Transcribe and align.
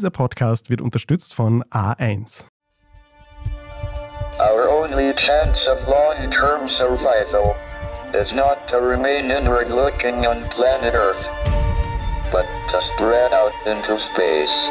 Dieser 0.00 0.08
Podcast 0.08 0.70
wird 0.70 0.80
unterstützt 0.80 1.34
von 1.34 1.62
A1. 1.64 2.44
Our 4.38 4.66
only 4.66 5.12
chance 5.12 5.68
of 5.68 5.76
long-term 5.86 6.68
survival 6.68 7.54
is 8.14 8.32
not 8.32 8.66
to 8.68 8.78
remain 8.78 9.30
inward-looking 9.30 10.26
on 10.26 10.42
planet 10.48 10.94
Earth, 10.94 11.22
but 12.32 12.46
to 12.70 12.80
spread 12.80 13.34
out 13.34 13.52
into 13.66 13.98
space. 13.98 14.70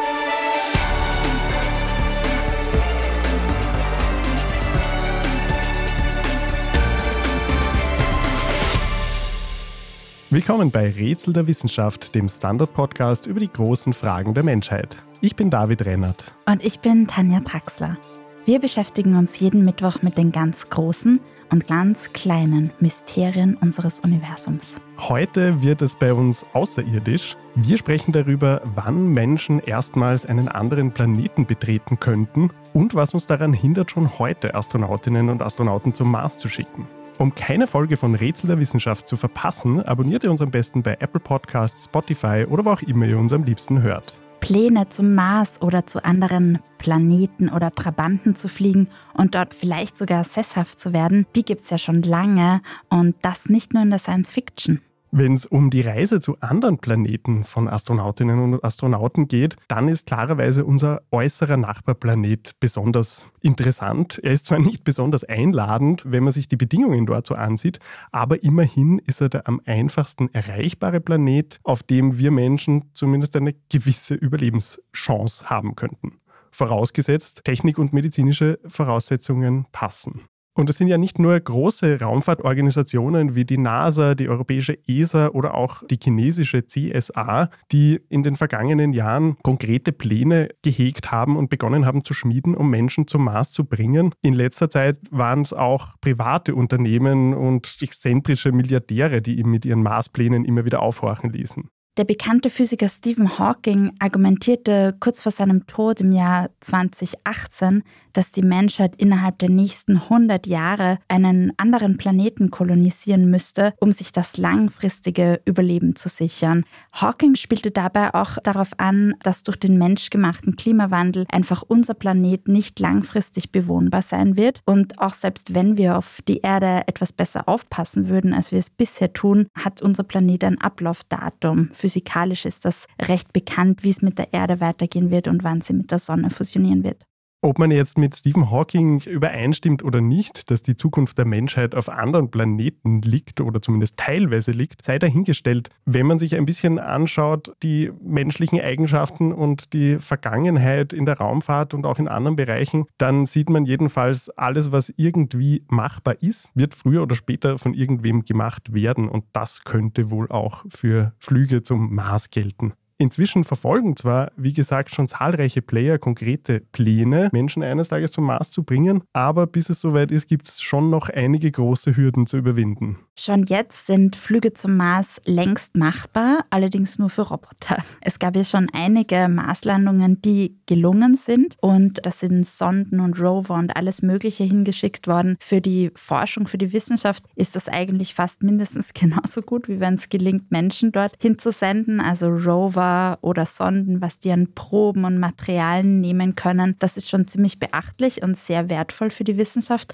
Willkommen 10.31 10.69
bei 10.69 10.91
Rätsel 10.91 11.33
der 11.33 11.47
Wissenschaft, 11.47 12.13
dem 12.13 12.29
Standard-Podcast 12.29 13.25
über 13.25 13.39
die 13.39 13.51
großen 13.51 13.93
Fragen 13.93 14.35
der 14.35 14.43
Menschheit. 14.43 14.95
Ich 15.21 15.35
bin 15.35 15.49
David 15.49 15.87
Rennert. 15.87 16.23
Und 16.45 16.63
ich 16.63 16.81
bin 16.81 17.07
Tanja 17.07 17.39
Praxler. 17.39 17.97
Wir 18.45 18.59
beschäftigen 18.59 19.15
uns 19.15 19.39
jeden 19.39 19.65
Mittwoch 19.65 20.03
mit 20.03 20.19
den 20.19 20.31
ganz 20.31 20.69
großen 20.69 21.19
und 21.49 21.67
ganz 21.67 22.13
kleinen 22.13 22.69
Mysterien 22.79 23.55
unseres 23.55 24.01
Universums. 24.01 24.79
Heute 24.99 25.63
wird 25.63 25.81
es 25.81 25.95
bei 25.95 26.13
uns 26.13 26.45
außerirdisch. 26.53 27.35
Wir 27.55 27.79
sprechen 27.79 28.11
darüber, 28.11 28.61
wann 28.75 29.07
Menschen 29.07 29.57
erstmals 29.57 30.27
einen 30.27 30.47
anderen 30.47 30.91
Planeten 30.91 31.47
betreten 31.47 31.99
könnten 31.99 32.51
und 32.73 32.93
was 32.93 33.15
uns 33.15 33.25
daran 33.25 33.53
hindert, 33.53 33.89
schon 33.89 34.19
heute 34.19 34.53
Astronautinnen 34.53 35.29
und 35.29 35.41
Astronauten 35.41 35.95
zum 35.95 36.11
Mars 36.11 36.37
zu 36.37 36.49
schicken. 36.49 36.85
Um 37.19 37.35
keine 37.35 37.67
Folge 37.67 37.97
von 37.97 38.15
Rätsel 38.15 38.47
der 38.47 38.59
Wissenschaft 38.59 39.05
zu 39.05 39.17
verpassen, 39.17 39.83
abonniert 39.83 40.23
ihr 40.23 40.31
uns 40.31 40.41
am 40.41 40.51
besten 40.51 40.83
bei 40.83 40.95
Apple 41.01 41.19
Podcasts, 41.19 41.83
Spotify 41.83 42.45
oder 42.49 42.63
wo 42.63 42.69
auch 42.69 42.81
immer 42.81 43.05
ihr 43.07 43.19
uns 43.19 43.33
am 43.33 43.43
liebsten 43.43 43.81
hört. 43.81 44.15
Pläne 44.39 44.87
zum 44.87 45.15
Mars 45.15 45.61
oder 45.61 45.85
zu 45.85 46.05
anderen 46.05 46.59
Planeten 46.77 47.49
oder 47.49 47.75
Trabanten 47.75 48.37
zu 48.37 48.47
fliegen 48.47 48.87
und 49.13 49.35
dort 49.35 49.53
vielleicht 49.53 49.97
sogar 49.97 50.23
sesshaft 50.23 50.79
zu 50.79 50.93
werden, 50.93 51.25
die 51.35 51.43
gibt 51.43 51.63
es 51.63 51.71
ja 51.71 51.77
schon 51.77 52.03
lange 52.03 52.61
und 52.87 53.17
das 53.21 53.49
nicht 53.49 53.73
nur 53.73 53.83
in 53.83 53.89
der 53.89 53.99
Science 53.99 54.31
Fiction. 54.31 54.79
Wenn 55.11 55.33
es 55.33 55.47
um 55.47 55.71
die 55.71 55.81
Reise 55.81 56.21
zu 56.21 56.39
anderen 56.39 56.77
Planeten 56.77 57.43
von 57.43 57.67
Astronautinnen 57.67 58.53
und 58.53 58.63
Astronauten 58.63 59.27
geht, 59.27 59.55
dann 59.67 59.87
ist 59.87 60.05
klarerweise 60.05 60.65
unser 60.65 61.01
äußerer 61.11 61.57
Nachbarplanet 61.57 62.51
besonders 62.59 63.27
interessant. 63.41 64.19
Er 64.21 64.33
ist 64.33 64.45
zwar 64.45 64.59
nicht 64.59 64.83
besonders 64.83 65.23
einladend, 65.23 66.03
wenn 66.05 66.23
man 66.23 66.31
sich 66.31 66.47
die 66.47 66.57
Bedingungen 66.57 67.07
dort 67.07 67.25
so 67.25 67.33
ansieht, 67.33 67.79
aber 68.11 68.43
immerhin 68.43 68.99
ist 68.99 69.19
er 69.19 69.29
der 69.29 69.47
am 69.47 69.59
einfachsten 69.65 70.31
erreichbare 70.31 70.99
Planet, 70.99 71.59
auf 71.63 71.81
dem 71.81 72.19
wir 72.19 72.29
Menschen 72.29 72.91
zumindest 72.93 73.35
eine 73.35 73.55
gewisse 73.69 74.13
Überlebenschance 74.13 75.49
haben 75.49 75.75
könnten. 75.75 76.19
Vorausgesetzt, 76.51 77.41
Technik 77.45 77.79
und 77.79 77.93
medizinische 77.93 78.59
Voraussetzungen 78.67 79.65
passen. 79.71 80.21
Und 80.59 80.69
es 80.69 80.75
sind 80.75 80.89
ja 80.89 80.97
nicht 80.97 81.19
nur 81.19 81.39
große 81.39 82.01
Raumfahrtorganisationen 82.01 83.33
wie 83.33 83.45
die 83.45 83.57
NASA, 83.57 84.13
die 84.13 84.27
europäische 84.27 84.77
ESA 84.89 85.29
oder 85.29 85.55
auch 85.55 85.83
die 85.87 85.97
chinesische 86.03 86.65
CSA, 86.65 87.49
die 87.71 88.01
in 88.09 88.23
den 88.23 88.35
vergangenen 88.35 88.91
Jahren 88.91 89.37
konkrete 89.41 89.93
Pläne 89.93 90.49
gehegt 90.61 91.13
haben 91.13 91.37
und 91.37 91.49
begonnen 91.49 91.85
haben 91.85 92.03
zu 92.03 92.13
schmieden, 92.13 92.55
um 92.55 92.69
Menschen 92.69 93.07
zum 93.07 93.23
Mars 93.23 93.53
zu 93.53 93.63
bringen. 93.63 94.11
In 94.21 94.33
letzter 94.33 94.69
Zeit 94.69 94.97
waren 95.11 95.43
es 95.43 95.53
auch 95.53 95.95
private 96.01 96.53
Unternehmen 96.53 97.33
und 97.33 97.77
exzentrische 97.81 98.51
Milliardäre, 98.51 99.21
die 99.21 99.39
ihm 99.39 99.51
mit 99.51 99.63
ihren 99.63 99.81
Marsplänen 99.81 100.43
immer 100.43 100.65
wieder 100.65 100.81
aufhorchen 100.81 101.29
ließen. 101.29 101.69
Der 101.99 102.05
bekannte 102.05 102.49
Physiker 102.49 102.87
Stephen 102.87 103.37
Hawking 103.37 103.91
argumentierte 103.99 104.95
kurz 105.01 105.21
vor 105.21 105.33
seinem 105.33 105.67
Tod 105.67 105.99
im 105.99 106.13
Jahr 106.13 106.49
2018, 106.61 107.83
dass 108.13 108.31
die 108.31 108.41
Menschheit 108.41 108.93
innerhalb 108.97 109.37
der 109.39 109.49
nächsten 109.49 109.97
100 109.97 110.47
Jahre 110.47 110.99
einen 111.09 111.51
anderen 111.57 111.97
Planeten 111.97 112.51
kolonisieren 112.51 113.29
müsste, 113.29 113.73
um 113.81 113.91
sich 113.91 114.13
das 114.13 114.37
langfristige 114.37 115.41
Überleben 115.43 115.97
zu 115.97 116.07
sichern. 116.07 116.63
Hawking 116.93 117.35
spielte 117.35 117.71
dabei 117.71 118.13
auch 118.13 118.37
darauf 118.43 118.71
an, 118.77 119.13
dass 119.21 119.43
durch 119.43 119.57
den 119.57 119.77
menschgemachten 119.77 120.55
Klimawandel 120.55 121.25
einfach 121.29 121.63
unser 121.67 121.95
Planet 121.95 122.47
nicht 122.47 122.79
langfristig 122.79 123.51
bewohnbar 123.51 124.03
sein 124.03 124.37
wird. 124.37 124.61
Und 124.65 124.99
auch 124.99 125.13
selbst 125.13 125.53
wenn 125.53 125.75
wir 125.75 125.97
auf 125.97 126.21
die 126.27 126.39
Erde 126.39 126.83
etwas 126.87 127.11
besser 127.11 127.49
aufpassen 127.49 128.07
würden, 128.07 128.33
als 128.33 128.53
wir 128.53 128.59
es 128.59 128.69
bisher 128.69 129.11
tun, 129.11 129.47
hat 129.53 129.81
unser 129.81 130.03
Planet 130.03 130.45
ein 130.45 130.61
Ablaufdatum. 130.61 131.69
Physikalisch 131.89 132.45
ist 132.45 132.65
das 132.65 132.85
recht 133.01 133.33
bekannt, 133.33 133.83
wie 133.83 133.89
es 133.89 134.03
mit 134.03 134.19
der 134.19 134.31
Erde 134.31 134.61
weitergehen 134.61 135.09
wird 135.09 135.27
und 135.27 135.43
wann 135.43 135.61
sie 135.61 135.73
mit 135.73 135.89
der 135.89 135.97
Sonne 135.97 136.29
fusionieren 136.29 136.83
wird. 136.83 137.03
Ob 137.41 137.57
man 137.57 137.71
jetzt 137.71 137.97
mit 137.97 138.17
Stephen 138.17 138.51
Hawking 138.51 138.99
übereinstimmt 138.99 139.81
oder 139.81 140.01
nicht, 140.01 140.51
dass 140.51 140.61
die 140.61 140.75
Zukunft 140.75 141.17
der 141.17 141.23
Menschheit 141.23 141.73
auf 141.73 141.87
anderen 141.87 142.29
Planeten 142.31 143.01
liegt 143.01 143.39
oder 143.39 143.61
zumindest 143.61 143.95
teilweise 143.95 144.51
liegt, 144.51 144.83
sei 144.83 144.99
dahingestellt. 144.99 145.69
Wenn 145.85 146.05
man 146.05 146.19
sich 146.19 146.35
ein 146.35 146.45
bisschen 146.45 146.79
anschaut, 146.79 147.53
die 147.63 147.93
menschlichen 148.03 148.59
Eigenschaften 148.59 149.31
und 149.31 149.71
die 149.71 149.99
Vergangenheit 149.99 150.91
in 150.91 151.05
der 151.05 151.19
Raumfahrt 151.19 151.73
und 151.73 151.85
auch 151.85 151.97
in 151.97 152.09
anderen 152.09 152.35
Bereichen, 152.35 152.87
dann 152.97 153.25
sieht 153.25 153.49
man 153.49 153.63
jedenfalls, 153.63 154.29
alles, 154.31 154.73
was 154.73 154.91
irgendwie 154.97 155.63
machbar 155.69 156.21
ist, 156.21 156.51
wird 156.55 156.75
früher 156.75 157.03
oder 157.03 157.15
später 157.15 157.57
von 157.57 157.73
irgendwem 157.73 158.25
gemacht 158.25 158.73
werden. 158.73 159.07
Und 159.07 159.23
das 159.31 159.63
könnte 159.63 160.11
wohl 160.11 160.29
auch 160.29 160.65
für 160.67 161.13
Flüge 161.19 161.63
zum 161.63 161.95
Mars 161.95 162.31
gelten. 162.31 162.73
Inzwischen 163.01 163.45
verfolgen 163.45 163.95
zwar, 163.95 164.33
wie 164.35 164.51
gesagt, 164.51 164.93
schon 164.93 165.07
zahlreiche 165.07 165.61
Player 165.61 165.97
konkrete 165.97 166.59
Pläne, 166.73 167.29
Menschen 167.31 167.63
eines 167.63 167.87
Tages 167.87 168.11
zum 168.11 168.25
Mars 168.25 168.51
zu 168.51 168.63
bringen, 168.63 169.03
aber 169.13 169.47
bis 169.47 169.69
es 169.69 169.79
soweit 169.79 170.11
ist, 170.11 170.27
gibt 170.27 170.49
es 170.49 170.61
schon 170.61 170.89
noch 170.89 171.07
einige 171.07 171.49
große 171.49 171.95
Hürden 171.95 172.27
zu 172.27 172.35
überwinden. 172.35 172.97
Schon 173.17 173.45
jetzt 173.45 173.87
sind 173.87 174.17
Flüge 174.17 174.53
zum 174.53 174.75
Mars 174.75 175.21
längst 175.25 175.77
machbar, 175.77 176.43
allerdings 176.49 176.99
nur 176.99 177.09
für 177.09 177.21
Roboter. 177.21 177.77
Es 178.01 178.19
gab 178.19 178.35
ja 178.35 178.43
schon 178.43 178.67
einige 178.73 179.29
Marslandungen, 179.29 180.21
die 180.21 180.57
gelungen 180.65 181.15
sind 181.15 181.55
und 181.61 182.05
da 182.05 182.11
sind 182.11 182.45
Sonden 182.45 182.99
und 182.99 183.17
Rover 183.17 183.55
und 183.55 183.77
alles 183.77 184.01
Mögliche 184.01 184.43
hingeschickt 184.43 185.07
worden. 185.07 185.37
Für 185.39 185.61
die 185.61 185.91
Forschung, 185.95 186.47
für 186.47 186.57
die 186.57 186.73
Wissenschaft 186.73 187.23
ist 187.35 187.55
das 187.55 187.69
eigentlich 187.69 188.13
fast 188.13 188.43
mindestens 188.43 188.91
genauso 188.93 189.41
gut, 189.41 189.69
wie 189.69 189.79
wenn 189.79 189.93
es 189.93 190.09
gelingt, 190.09 190.51
Menschen 190.51 190.91
dort 190.91 191.15
hinzusenden, 191.21 192.01
also 192.01 192.27
Rover 192.27 192.88
oder 193.21 193.45
Sonden, 193.45 194.01
was 194.01 194.19
die 194.19 194.31
an 194.31 194.53
Proben 194.53 195.05
und 195.05 195.17
Materialien 195.17 195.99
nehmen 196.01 196.35
können. 196.35 196.75
Das 196.79 196.97
ist 196.97 197.09
schon 197.09 197.27
ziemlich 197.27 197.59
beachtlich 197.59 198.21
und 198.23 198.37
sehr 198.37 198.69
wertvoll 198.69 199.09
für 199.11 199.23
die 199.23 199.37
Wissenschaft. 199.37 199.93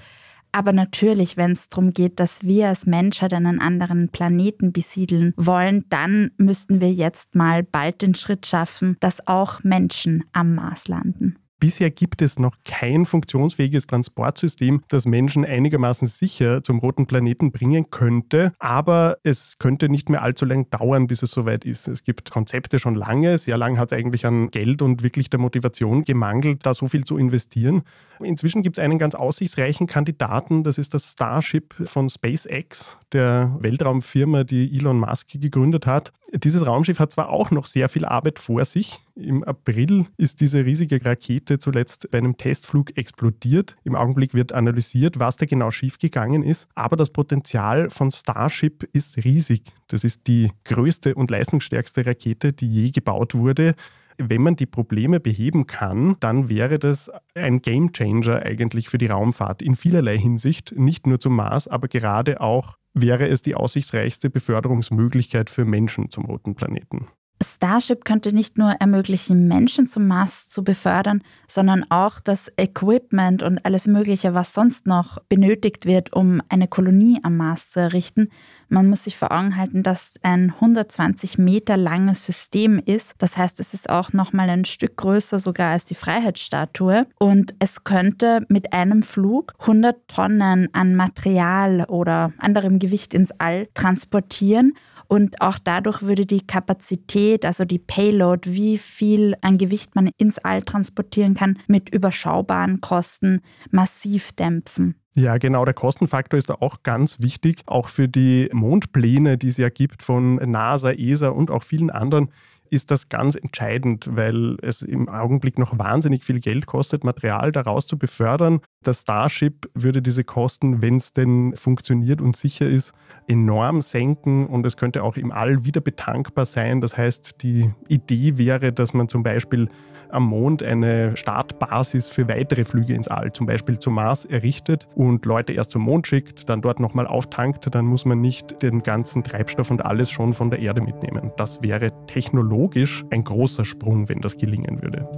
Aber 0.52 0.72
natürlich, 0.72 1.36
wenn 1.36 1.52
es 1.52 1.68
darum 1.68 1.92
geht, 1.92 2.18
dass 2.18 2.42
wir 2.42 2.68
als 2.68 2.86
Menschheit 2.86 3.34
einen 3.34 3.60
anderen 3.60 4.08
Planeten 4.08 4.72
besiedeln 4.72 5.34
wollen, 5.36 5.84
dann 5.90 6.30
müssten 6.38 6.80
wir 6.80 6.92
jetzt 6.92 7.34
mal 7.34 7.62
bald 7.62 8.00
den 8.00 8.14
Schritt 8.14 8.46
schaffen, 8.46 8.96
dass 9.00 9.26
auch 9.26 9.62
Menschen 9.64 10.24
am 10.32 10.54
Mars 10.54 10.88
landen. 10.88 11.36
Bisher 11.58 11.90
gibt 11.90 12.20
es 12.20 12.38
noch 12.38 12.54
kein 12.66 13.06
funktionsfähiges 13.06 13.86
Transportsystem, 13.86 14.82
das 14.88 15.06
Menschen 15.06 15.46
einigermaßen 15.46 16.06
sicher 16.06 16.62
zum 16.62 16.80
roten 16.80 17.06
Planeten 17.06 17.50
bringen 17.50 17.90
könnte. 17.90 18.52
Aber 18.58 19.16
es 19.22 19.56
könnte 19.58 19.88
nicht 19.88 20.10
mehr 20.10 20.22
allzu 20.22 20.44
lang 20.44 20.68
dauern, 20.68 21.06
bis 21.06 21.22
es 21.22 21.30
soweit 21.30 21.64
ist. 21.64 21.88
Es 21.88 22.04
gibt 22.04 22.30
Konzepte 22.30 22.78
schon 22.78 22.94
lange. 22.94 23.38
Sehr 23.38 23.56
lange 23.56 23.78
hat 23.78 23.90
es 23.90 23.98
eigentlich 23.98 24.26
an 24.26 24.50
Geld 24.50 24.82
und 24.82 25.02
wirklich 25.02 25.30
der 25.30 25.40
Motivation 25.40 26.04
gemangelt, 26.04 26.66
da 26.66 26.74
so 26.74 26.88
viel 26.88 27.04
zu 27.04 27.16
investieren. 27.16 27.82
Inzwischen 28.22 28.62
gibt 28.62 28.78
es 28.78 28.84
einen 28.84 28.98
ganz 28.98 29.14
aussichtsreichen 29.14 29.86
Kandidaten. 29.86 30.62
Das 30.62 30.76
ist 30.76 30.92
das 30.92 31.12
Starship 31.12 31.74
von 31.84 32.10
SpaceX, 32.10 32.98
der 33.12 33.56
Weltraumfirma, 33.60 34.44
die 34.44 34.76
Elon 34.76 34.98
Musk 35.00 35.28
gegründet 35.40 35.86
hat. 35.86 36.12
Dieses 36.34 36.66
Raumschiff 36.66 36.98
hat 36.98 37.12
zwar 37.12 37.30
auch 37.30 37.50
noch 37.50 37.66
sehr 37.66 37.88
viel 37.88 38.04
Arbeit 38.04 38.38
vor 38.38 38.64
sich. 38.64 39.00
Im 39.14 39.44
April 39.44 40.06
ist 40.16 40.40
diese 40.40 40.64
riesige 40.64 41.02
Rakete 41.04 41.45
zuletzt 41.46 42.10
bei 42.10 42.18
einem 42.18 42.36
Testflug 42.36 42.96
explodiert. 42.96 43.76
Im 43.84 43.94
Augenblick 43.94 44.34
wird 44.34 44.52
analysiert, 44.52 45.18
was 45.18 45.36
da 45.36 45.46
genau 45.46 45.70
schiefgegangen 45.70 46.42
ist. 46.42 46.68
Aber 46.74 46.96
das 46.96 47.10
Potenzial 47.10 47.90
von 47.90 48.10
Starship 48.10 48.88
ist 48.92 49.24
riesig. 49.24 49.72
Das 49.88 50.04
ist 50.04 50.26
die 50.26 50.50
größte 50.64 51.14
und 51.14 51.30
leistungsstärkste 51.30 52.04
Rakete, 52.04 52.52
die 52.52 52.68
je 52.68 52.90
gebaut 52.90 53.34
wurde. 53.34 53.74
Wenn 54.18 54.42
man 54.42 54.56
die 54.56 54.66
Probleme 54.66 55.20
beheben 55.20 55.66
kann, 55.66 56.16
dann 56.20 56.48
wäre 56.48 56.78
das 56.78 57.10
ein 57.34 57.60
Gamechanger 57.60 58.42
eigentlich 58.42 58.88
für 58.88 58.98
die 58.98 59.06
Raumfahrt 59.06 59.60
in 59.62 59.76
vielerlei 59.76 60.18
Hinsicht, 60.18 60.74
nicht 60.76 61.06
nur 61.06 61.20
zum 61.20 61.36
Mars, 61.36 61.68
aber 61.68 61.88
gerade 61.88 62.40
auch 62.40 62.78
wäre 62.94 63.28
es 63.28 63.42
die 63.42 63.54
aussichtsreichste 63.54 64.30
Beförderungsmöglichkeit 64.30 65.50
für 65.50 65.66
Menschen 65.66 66.08
zum 66.08 66.24
roten 66.24 66.54
Planeten. 66.54 67.08
Starship 67.42 68.04
könnte 68.04 68.32
nicht 68.32 68.56
nur 68.56 68.70
ermöglichen, 68.72 69.46
Menschen 69.46 69.86
zum 69.86 70.06
Mars 70.06 70.48
zu 70.48 70.64
befördern, 70.64 71.22
sondern 71.46 71.84
auch 71.90 72.18
das 72.18 72.50
Equipment 72.56 73.42
und 73.42 73.64
alles 73.64 73.86
Mögliche, 73.86 74.34
was 74.34 74.54
sonst 74.54 74.86
noch 74.86 75.18
benötigt 75.28 75.84
wird, 75.84 76.12
um 76.14 76.40
eine 76.48 76.66
Kolonie 76.66 77.20
am 77.22 77.36
Mars 77.36 77.70
zu 77.70 77.80
errichten. 77.80 78.30
Man 78.68 78.88
muss 78.88 79.04
sich 79.04 79.16
vor 79.16 79.32
Augen 79.32 79.56
halten, 79.56 79.82
dass 79.82 80.14
ein 80.22 80.50
120 80.50 81.38
Meter 81.38 81.76
langes 81.76 82.24
System 82.24 82.80
ist. 82.84 83.14
Das 83.18 83.36
heißt, 83.36 83.60
es 83.60 83.74
ist 83.74 83.90
auch 83.90 84.12
noch 84.12 84.32
mal 84.32 84.48
ein 84.48 84.64
Stück 84.64 84.96
größer 84.96 85.38
sogar 85.38 85.72
als 85.72 85.84
die 85.84 85.94
Freiheitsstatue. 85.94 87.06
Und 87.18 87.54
es 87.58 87.84
könnte 87.84 88.44
mit 88.48 88.72
einem 88.72 89.02
Flug 89.02 89.54
100 89.60 90.08
Tonnen 90.08 90.68
an 90.72 90.94
Material 90.94 91.84
oder 91.84 92.32
anderem 92.38 92.78
Gewicht 92.78 93.14
ins 93.14 93.30
All 93.38 93.68
transportieren. 93.74 94.72
Und 95.08 95.40
auch 95.40 95.58
dadurch 95.62 96.02
würde 96.02 96.26
die 96.26 96.46
Kapazität, 96.46 97.44
also 97.44 97.64
die 97.64 97.78
Payload, 97.78 98.52
wie 98.52 98.78
viel 98.78 99.34
an 99.40 99.58
Gewicht 99.58 99.94
man 99.94 100.10
ins 100.18 100.38
All 100.38 100.62
transportieren 100.62 101.34
kann, 101.34 101.58
mit 101.66 101.90
überschaubaren 101.90 102.80
Kosten 102.80 103.40
massiv 103.70 104.32
dämpfen. 104.32 104.96
Ja, 105.14 105.38
genau. 105.38 105.64
Der 105.64 105.72
Kostenfaktor 105.72 106.36
ist 106.36 106.50
da 106.50 106.56
auch 106.60 106.82
ganz 106.82 107.20
wichtig, 107.20 107.62
auch 107.66 107.88
für 107.88 108.06
die 108.06 108.50
Mondpläne, 108.52 109.38
die 109.38 109.48
es 109.48 109.56
ja 109.56 109.70
gibt 109.70 110.02
von 110.02 110.34
NASA, 110.34 110.92
ESA 110.92 111.28
und 111.28 111.50
auch 111.50 111.62
vielen 111.62 111.90
anderen 111.90 112.30
ist 112.70 112.90
das 112.90 113.08
ganz 113.08 113.34
entscheidend, 113.34 114.08
weil 114.12 114.56
es 114.62 114.82
im 114.82 115.08
Augenblick 115.08 115.58
noch 115.58 115.78
wahnsinnig 115.78 116.24
viel 116.24 116.40
Geld 116.40 116.66
kostet, 116.66 117.04
Material 117.04 117.52
daraus 117.52 117.86
zu 117.86 117.98
befördern. 117.98 118.60
Das 118.82 119.02
Starship 119.02 119.68
würde 119.74 120.02
diese 120.02 120.24
Kosten, 120.24 120.82
wenn 120.82 120.96
es 120.96 121.12
denn 121.12 121.54
funktioniert 121.56 122.20
und 122.20 122.36
sicher 122.36 122.68
ist, 122.68 122.92
enorm 123.26 123.80
senken 123.80 124.46
und 124.46 124.64
es 124.66 124.76
könnte 124.76 125.02
auch 125.02 125.16
im 125.16 125.32
All 125.32 125.64
wieder 125.64 125.80
betankbar 125.80 126.46
sein. 126.46 126.80
Das 126.80 126.96
heißt, 126.96 127.42
die 127.42 127.70
Idee 127.88 128.38
wäre, 128.38 128.72
dass 128.72 128.94
man 128.94 129.08
zum 129.08 129.22
Beispiel 129.22 129.68
am 130.10 130.24
Mond 130.24 130.62
eine 130.62 131.16
Startbasis 131.16 132.08
für 132.08 132.28
weitere 132.28 132.64
Flüge 132.64 132.94
ins 132.94 133.08
All, 133.08 133.32
zum 133.32 133.46
Beispiel 133.46 133.78
zum 133.78 133.94
Mars, 133.94 134.24
errichtet 134.24 134.88
und 134.94 135.24
Leute 135.26 135.52
erst 135.52 135.72
zum 135.72 135.82
Mond 135.82 136.06
schickt, 136.06 136.48
dann 136.48 136.60
dort 136.60 136.80
nochmal 136.80 137.06
auftankt, 137.06 137.74
dann 137.74 137.86
muss 137.86 138.04
man 138.04 138.20
nicht 138.20 138.62
den 138.62 138.82
ganzen 138.82 139.22
Treibstoff 139.22 139.70
und 139.70 139.84
alles 139.84 140.10
schon 140.10 140.32
von 140.32 140.50
der 140.50 140.60
Erde 140.60 140.80
mitnehmen. 140.80 141.32
Das 141.36 141.62
wäre 141.62 141.92
technologisch 142.06 143.04
ein 143.10 143.24
großer 143.24 143.64
Sprung, 143.64 144.08
wenn 144.08 144.20
das 144.20 144.36
gelingen 144.36 144.82
würde. 144.82 145.08